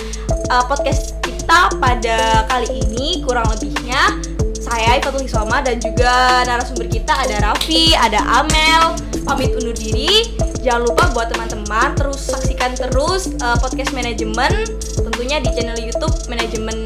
uh, 0.48 0.64
podcast 0.64 1.20
kita 1.28 1.76
pada 1.76 2.48
kali 2.48 2.80
ini 2.80 3.20
kurang 3.20 3.44
lebihnya 3.52 4.16
saya 4.62 5.02
Ifatul 5.02 5.26
Hisoma 5.26 5.66
dan 5.66 5.82
juga 5.82 6.46
narasumber 6.46 6.86
kita 6.86 7.18
ada 7.18 7.42
Raffi, 7.50 7.98
ada 7.98 8.22
Amel. 8.40 8.94
Pamit 9.26 9.52
undur 9.58 9.74
diri. 9.74 10.38
Jangan 10.62 10.86
lupa 10.86 11.10
buat 11.18 11.34
teman-teman 11.34 11.98
terus 11.98 12.30
saksikan 12.30 12.78
terus 12.78 13.34
uh, 13.42 13.58
podcast 13.58 13.90
manajemen 13.98 14.54
tentunya 14.94 15.42
di 15.42 15.50
channel 15.58 15.78
YouTube 15.82 16.14
manajemen 16.30 16.78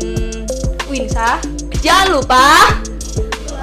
Winsa. 0.88 1.44
Jangan 1.84 2.16
lupa 2.16 2.72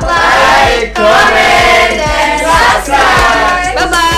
Like, 0.03 0.99
comment, 0.99 1.91
dan 1.95 2.43
subscribe. 2.43 4.12